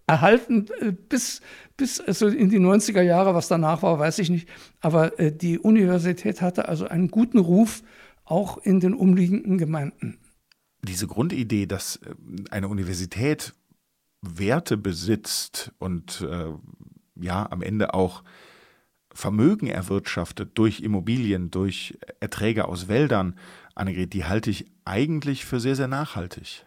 erhalten 0.07 0.67
äh, 0.81 0.93
bis, 0.93 1.41
bis 1.77 2.01
also 2.01 2.27
in 2.27 2.49
die 2.49 2.59
90er 2.59 3.03
Jahre. 3.03 3.35
Was 3.35 3.49
danach 3.49 3.83
war, 3.83 3.99
weiß 3.99 4.19
ich 4.19 4.31
nicht. 4.31 4.49
Aber 4.81 5.19
äh, 5.19 5.31
die 5.31 5.59
Universität 5.59 6.41
hatte 6.41 6.69
also 6.69 6.89
einen 6.89 7.09
guten 7.09 7.39
Ruf, 7.39 7.83
auch 8.25 8.59
in 8.59 8.81
den 8.81 8.95
umliegenden 8.95 9.59
Gemeinden. 9.59 10.19
Diese 10.83 11.07
Grundidee, 11.07 11.67
dass 11.67 12.01
eine 12.51 12.69
Universität 12.69 13.55
Werte 14.25 14.77
besitzt 14.77 15.73
und 15.79 16.21
äh, 16.23 16.53
ja 17.17 17.51
am 17.51 17.63
Ende 17.63 17.95
auch 17.95 18.23
Vermögen 19.13 19.69
erwirtschaftet 19.69 20.59
durch 20.59 20.81
Immobilien, 20.81 21.51
durch 21.51 21.97
Erträge 22.19 22.67
aus 22.67 22.89
Wäldern, 22.89 23.39
Annegret, 23.77 24.13
die 24.13 24.25
halte 24.25 24.51
ich 24.51 24.67
eigentlich 24.85 25.45
für 25.45 25.61
sehr, 25.61 25.77
sehr 25.77 25.89
nachhaltig. 25.89 26.65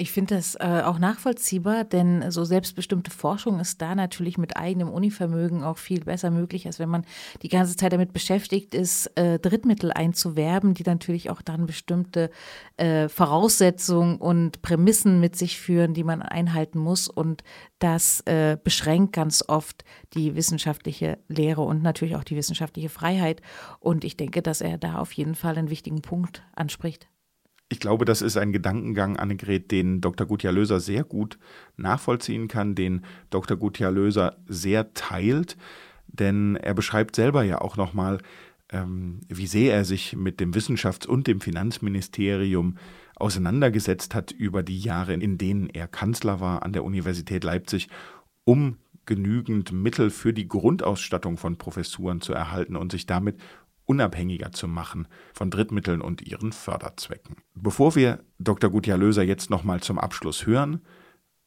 Ich 0.00 0.12
finde 0.12 0.36
das 0.36 0.54
äh, 0.54 0.82
auch 0.84 1.00
nachvollziehbar, 1.00 1.82
denn 1.82 2.30
so 2.30 2.44
selbstbestimmte 2.44 3.10
Forschung 3.10 3.58
ist 3.58 3.82
da 3.82 3.96
natürlich 3.96 4.38
mit 4.38 4.56
eigenem 4.56 4.90
Univermögen 4.90 5.64
auch 5.64 5.76
viel 5.76 6.04
besser 6.04 6.30
möglich, 6.30 6.66
als 6.66 6.78
wenn 6.78 6.88
man 6.88 7.04
die 7.42 7.48
ganze 7.48 7.74
Zeit 7.74 7.92
damit 7.92 8.12
beschäftigt 8.12 8.76
ist, 8.76 9.06
äh, 9.16 9.40
Drittmittel 9.40 9.90
einzuwerben, 9.90 10.74
die 10.74 10.84
natürlich 10.84 11.30
auch 11.30 11.42
dann 11.42 11.66
bestimmte 11.66 12.30
äh, 12.76 13.08
Voraussetzungen 13.08 14.18
und 14.18 14.62
Prämissen 14.62 15.18
mit 15.18 15.34
sich 15.34 15.58
führen, 15.58 15.94
die 15.94 16.04
man 16.04 16.22
einhalten 16.22 16.78
muss. 16.78 17.08
Und 17.08 17.42
das 17.80 18.20
äh, 18.20 18.56
beschränkt 18.62 19.14
ganz 19.14 19.42
oft 19.48 19.82
die 20.14 20.36
wissenschaftliche 20.36 21.18
Lehre 21.26 21.62
und 21.62 21.82
natürlich 21.82 22.14
auch 22.14 22.22
die 22.22 22.36
wissenschaftliche 22.36 22.88
Freiheit. 22.88 23.42
Und 23.80 24.04
ich 24.04 24.16
denke, 24.16 24.42
dass 24.42 24.60
er 24.60 24.78
da 24.78 25.00
auf 25.00 25.10
jeden 25.10 25.34
Fall 25.34 25.58
einen 25.58 25.70
wichtigen 25.70 26.02
Punkt 26.02 26.44
anspricht. 26.54 27.08
Ich 27.70 27.80
glaube, 27.80 28.06
das 28.06 28.22
ist 28.22 28.38
ein 28.38 28.52
Gedankengang, 28.52 29.16
Annegret, 29.16 29.70
den 29.70 30.00
Dr. 30.00 30.26
Gutjahr 30.26 30.54
Löser 30.54 30.80
sehr 30.80 31.04
gut 31.04 31.38
nachvollziehen 31.76 32.48
kann, 32.48 32.74
den 32.74 33.04
Dr. 33.28 33.58
Gutjahr 33.58 33.92
Löser 33.92 34.38
sehr 34.46 34.94
teilt, 34.94 35.58
denn 36.06 36.56
er 36.56 36.72
beschreibt 36.72 37.14
selber 37.14 37.42
ja 37.42 37.60
auch 37.60 37.76
nochmal, 37.76 38.18
ähm, 38.70 39.20
wie 39.28 39.46
sehr 39.46 39.74
er 39.74 39.84
sich 39.84 40.16
mit 40.16 40.40
dem 40.40 40.52
Wissenschafts- 40.52 41.06
und 41.06 41.26
dem 41.26 41.42
Finanzministerium 41.42 42.78
auseinandergesetzt 43.16 44.14
hat 44.14 44.30
über 44.30 44.62
die 44.62 44.78
Jahre, 44.78 45.12
in 45.12 45.36
denen 45.36 45.68
er 45.68 45.88
Kanzler 45.88 46.40
war 46.40 46.62
an 46.62 46.72
der 46.72 46.84
Universität 46.84 47.44
Leipzig, 47.44 47.88
um 48.44 48.78
genügend 49.04 49.72
Mittel 49.72 50.10
für 50.10 50.32
die 50.32 50.48
Grundausstattung 50.48 51.36
von 51.38 51.56
Professuren 51.56 52.20
zu 52.20 52.32
erhalten 52.32 52.76
und 52.76 52.92
sich 52.92 53.06
damit 53.06 53.36
unabhängiger 53.88 54.52
zu 54.52 54.68
machen 54.68 55.08
von 55.32 55.50
Drittmitteln 55.50 56.02
und 56.02 56.22
ihren 56.22 56.52
Förderzwecken. 56.52 57.36
Bevor 57.54 57.94
wir 57.96 58.22
Dr. 58.38 58.70
Gutjahr 58.70 58.98
Löser 58.98 59.22
jetzt 59.22 59.48
nochmal 59.48 59.80
zum 59.80 59.98
Abschluss 59.98 60.46
hören, 60.46 60.82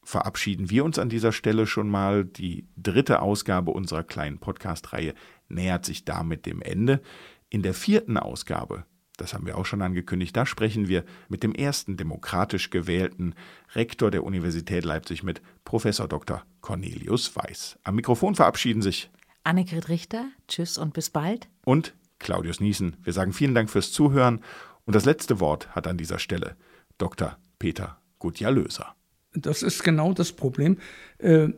verabschieden 0.04 0.72
wir 0.72 0.84
uns 0.84 0.98
an 0.98 1.10
dieser 1.10 1.32
Stelle 1.32 1.68
schon 1.68 1.88
mal. 1.88 2.26
Die 2.26 2.68
dritte 2.76 3.22
Ausgabe 3.22 3.72
unserer 3.72 4.04
kleinen 4.04 4.40
Podcast-Reihe 4.40 5.14
nähert 5.50 5.86
sich 5.86 6.04
damit 6.04 6.48
dem 6.48 6.64
Ende. 6.64 7.02
In 7.50 7.62
der 7.62 7.76
vierten 7.76 8.18
Ausgabe, 8.18 8.86
das 9.18 9.36
haben 9.36 9.46
wir 9.46 9.56
auch 9.56 9.68
schon 9.68 9.84
angekündigt, 9.84 10.36
da 10.36 10.48
sprechen 10.48 10.88
wir 10.88 11.06
mit 11.30 11.44
dem 11.44 11.54
ersten 11.54 11.96
demokratisch 11.96 12.72
gewählten 12.72 13.36
Rektor 13.76 14.10
der 14.10 14.24
Universität 14.24 14.84
Leipzig 14.84 15.22
mit 15.22 15.44
Professor 15.64 16.08
Dr. 16.08 16.44
Cornelius 16.62 17.36
Weiß. 17.36 17.78
Am 17.84 17.96
Mikrofon 17.96 18.34
verabschieden 18.34 18.82
sich 18.82 19.12
Annegret 19.44 19.90
Richter, 19.90 20.26
tschüss 20.48 20.78
und 20.78 20.94
bis 20.94 21.10
bald. 21.10 21.48
Und 21.66 21.94
Claudius 22.22 22.60
Niesen. 22.60 22.98
Wir 23.04 23.14
sagen 23.14 23.34
vielen 23.34 23.56
Dank 23.56 23.70
fürs 23.70 23.92
Zuhören. 23.92 24.42
Und 24.86 24.96
das 24.96 25.06
letzte 25.06 25.40
Wort 25.40 25.76
hat 25.76 25.88
an 25.88 25.98
dieser 25.98 26.20
Stelle 26.20 26.56
Dr. 26.98 27.38
Peter 27.60 27.98
Gutjahr-Löser. 28.20 28.96
Das 29.34 29.64
ist 29.64 29.84
genau 29.84 30.14
das 30.14 30.32
Problem, 30.32 30.78
äh, 31.20 31.50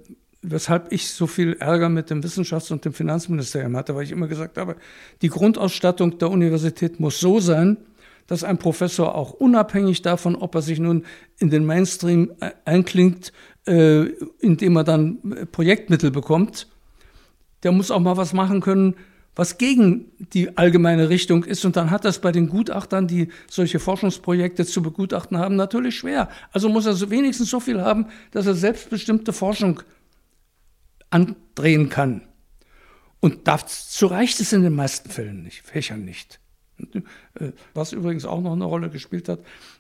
weshalb 0.41 0.91
ich 0.91 1.09
so 1.09 1.25
viel 1.25 1.53
Ärger 1.53 1.89
mit 1.89 2.09
dem 2.09 2.21
Wissenschafts- 2.21 2.71
und 2.71 2.85
dem 2.85 2.93
Finanzministerium 2.93 3.75
hatte, 3.75 3.95
weil 3.95 4.03
ich 4.03 4.11
immer 4.11 4.27
gesagt 4.27 4.57
habe, 4.57 4.75
die 5.21 5.29
Grundausstattung 5.29 6.17
der 6.19 6.29
Universität 6.29 6.99
muss 6.99 7.19
so 7.19 7.39
sein, 7.39 7.77
dass 8.27 8.43
ein 8.43 8.57
Professor 8.57 9.15
auch 9.15 9.31
unabhängig 9.31 10.01
davon, 10.01 10.35
ob 10.35 10.55
er 10.55 10.61
sich 10.61 10.79
nun 10.79 11.05
in 11.39 11.49
den 11.49 11.65
Mainstream 11.65 12.33
einklingt, 12.65 13.33
äh, 13.65 14.03
indem 14.39 14.77
er 14.77 14.83
dann 14.83 15.19
äh, 15.31 15.45
Projektmittel 15.45 16.11
bekommt, 16.11 16.67
der 17.63 17.71
muss 17.71 17.91
auch 17.91 17.99
mal 17.99 18.17
was 18.17 18.33
machen 18.33 18.61
können, 18.61 18.95
was 19.35 19.57
gegen 19.57 20.11
die 20.33 20.57
allgemeine 20.57 21.09
Richtung 21.09 21.43
ist. 21.43 21.65
Und 21.65 21.75
dann 21.75 21.91
hat 21.91 22.05
das 22.05 22.19
bei 22.19 22.31
den 22.31 22.49
Gutachtern, 22.49 23.07
die 23.07 23.29
solche 23.49 23.79
Forschungsprojekte 23.79 24.65
zu 24.65 24.81
begutachten 24.81 25.37
haben, 25.37 25.55
natürlich 25.55 25.95
schwer. 25.97 26.29
Also 26.51 26.69
muss 26.69 26.85
er 26.85 26.93
so 26.93 27.09
wenigstens 27.09 27.49
so 27.49 27.59
viel 27.59 27.81
haben, 27.81 28.07
dass 28.31 28.45
er 28.45 28.55
selbstbestimmte 28.55 29.33
Forschung 29.33 29.81
andrehen 31.09 31.89
kann. 31.89 32.21
Und 33.19 33.47
dazu 33.47 34.07
reicht 34.07 34.39
es 34.39 34.51
in 34.53 34.63
den 34.63 34.75
meisten 34.75 35.09
Fällen 35.09 35.43
nicht, 35.43 35.61
Fächern 35.61 36.03
nicht. 36.03 36.39
Äh, 37.39 37.51
was 37.73 37.93
übrigens 37.93 38.25
auch 38.25 38.41
noch 38.41 38.53
eine 38.53 38.65
Rolle 38.65 38.89
gespielt 38.89 39.29
hat 39.29 39.39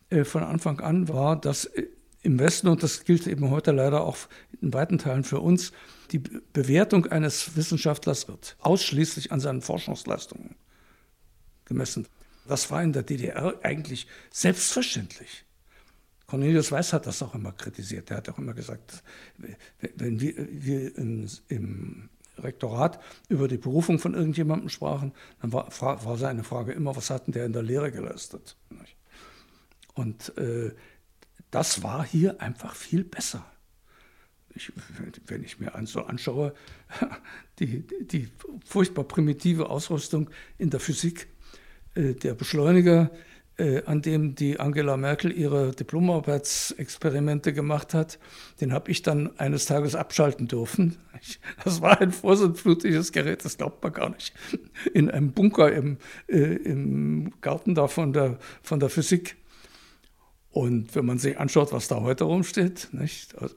äh, 0.09 0.23
von 0.23 0.43
Anfang 0.43 0.79
an, 0.79 1.09
war, 1.09 1.39
dass 1.39 1.65
äh, 1.65 1.87
im 2.21 2.39
Westen, 2.39 2.69
und 2.69 2.83
das 2.83 3.03
gilt 3.03 3.27
eben 3.27 3.49
heute 3.49 3.71
leider 3.71 4.03
auch 4.03 4.17
in 4.61 4.73
weiten 4.73 4.97
Teilen 4.97 5.25
für 5.25 5.39
uns, 5.41 5.73
die 6.11 6.19
Bewertung 6.19 7.07
eines 7.07 7.55
Wissenschaftlers 7.55 8.27
wird 8.27 8.55
ausschließlich 8.59 9.31
an 9.31 9.39
seinen 9.39 9.61
Forschungsleistungen 9.61 10.55
gemessen. 11.65 12.07
Das 12.47 12.69
war 12.71 12.83
in 12.83 12.93
der 12.93 13.03
DDR 13.03 13.59
eigentlich 13.63 14.07
selbstverständlich. 14.31 15.45
Cornelius 16.27 16.71
Weiß 16.71 16.93
hat 16.93 17.05
das 17.05 17.21
auch 17.21 17.35
immer 17.35 17.51
kritisiert. 17.51 18.09
Er 18.11 18.17
hat 18.17 18.29
auch 18.29 18.37
immer 18.37 18.53
gesagt, 18.53 19.03
wenn 19.95 20.19
wir, 20.19 20.33
wir 20.37 20.97
im, 20.97 21.29
im 21.47 22.09
Rektorat 22.37 22.99
über 23.29 23.47
die 23.47 23.57
Berufung 23.57 23.99
von 23.99 24.13
irgendjemandem 24.13 24.69
sprachen, 24.69 25.13
dann 25.41 25.53
war, 25.53 25.69
war 25.79 26.17
seine 26.17 26.43
Frage 26.43 26.71
immer, 26.71 26.95
was 26.95 27.09
hat 27.09 27.27
denn 27.27 27.33
der 27.33 27.45
in 27.45 27.53
der 27.53 27.63
Lehre 27.63 27.91
geleistet? 27.91 28.57
Und 29.93 30.35
äh, 30.37 30.71
das 31.51 31.83
war 31.83 32.03
hier 32.03 32.41
einfach 32.41 32.75
viel 32.75 33.03
besser. 33.03 33.45
Ich, 34.55 34.71
wenn 35.27 35.43
ich 35.43 35.59
mir 35.59 35.71
so 35.85 36.03
anschaue, 36.03 36.53
die, 37.59 37.83
die 38.01 38.29
furchtbar 38.65 39.03
primitive 39.03 39.69
Ausrüstung 39.69 40.29
in 40.57 40.69
der 40.69 40.79
Physik, 40.79 41.27
äh, 41.95 42.13
der 42.13 42.33
Beschleuniger, 42.33 43.09
äh, 43.57 43.83
an 43.85 44.01
dem 44.01 44.35
die 44.35 44.59
Angela 44.59 44.97
Merkel 44.97 45.31
ihre 45.31 45.71
Diplomarbeitsexperimente 45.71 47.53
gemacht 47.53 47.93
hat, 47.93 48.19
den 48.61 48.73
habe 48.73 48.89
ich 48.89 49.03
dann 49.03 49.37
eines 49.39 49.65
Tages 49.65 49.95
abschalten 49.95 50.47
dürfen. 50.47 50.97
das 51.63 51.81
war 51.81 52.01
ein 52.01 52.11
vorsitzflutliches 52.11 53.11
Gerät, 53.11 53.45
das 53.45 53.57
glaubt 53.57 53.83
man 53.83 53.93
gar 53.93 54.09
nicht. 54.09 54.33
In 54.93 55.09
einem 55.09 55.33
Bunker 55.33 55.71
im, 55.71 55.97
äh, 56.27 56.37
im 56.37 57.33
Garten 57.41 57.75
da 57.75 57.87
von 57.87 58.13
der, 58.13 58.39
von 58.61 58.79
der 58.79 58.89
Physik. 58.89 59.35
Und 60.49 60.93
wenn 60.95 61.05
man 61.05 61.17
sich 61.17 61.39
anschaut, 61.39 61.73
was 61.73 61.87
da 61.87 62.01
heute 62.01 62.25
rumsteht, 62.25 62.89
nicht? 62.91 63.35
Also, 63.39 63.55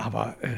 aber 0.00 0.36
äh, 0.40 0.48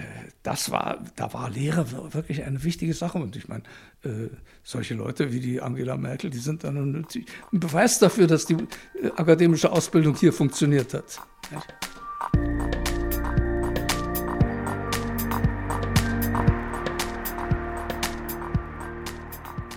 das 0.44 0.70
war, 0.70 0.98
da 1.16 1.32
war 1.32 1.50
Lehre 1.50 2.14
wirklich 2.14 2.44
eine 2.44 2.62
wichtige 2.62 2.94
Sache. 2.94 3.18
Und 3.18 3.34
ich 3.34 3.48
meine, 3.48 3.64
äh, 4.04 4.28
solche 4.62 4.94
Leute 4.94 5.32
wie 5.32 5.40
die 5.40 5.60
Angela 5.60 5.96
Merkel, 5.96 6.30
die 6.30 6.38
sind 6.38 6.62
dann 6.62 6.76
ein 6.76 7.06
Beweis 7.50 7.98
dafür, 7.98 8.28
dass 8.28 8.46
die 8.46 8.54
äh, 8.54 9.10
akademische 9.16 9.72
Ausbildung 9.72 10.14
hier 10.14 10.32
funktioniert 10.32 10.94
hat. 10.94 11.20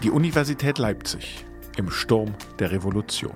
Die 0.04 0.12
Universität 0.12 0.78
Leipzig 0.78 1.44
im 1.78 1.90
Sturm 1.90 2.36
der 2.60 2.72
Revolution. 2.72 3.34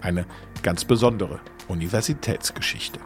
Eine 0.00 0.24
ganz 0.62 0.84
besondere 0.84 1.40
Universitätsgeschichte. 1.66 3.00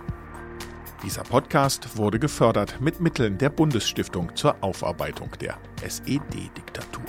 Dieser 1.04 1.22
Podcast 1.22 1.96
wurde 1.96 2.18
gefördert 2.18 2.80
mit 2.80 3.00
Mitteln 3.00 3.38
der 3.38 3.50
Bundesstiftung 3.50 4.34
zur 4.34 4.56
Aufarbeitung 4.62 5.30
der 5.40 5.56
SED-Diktatur. 5.80 7.04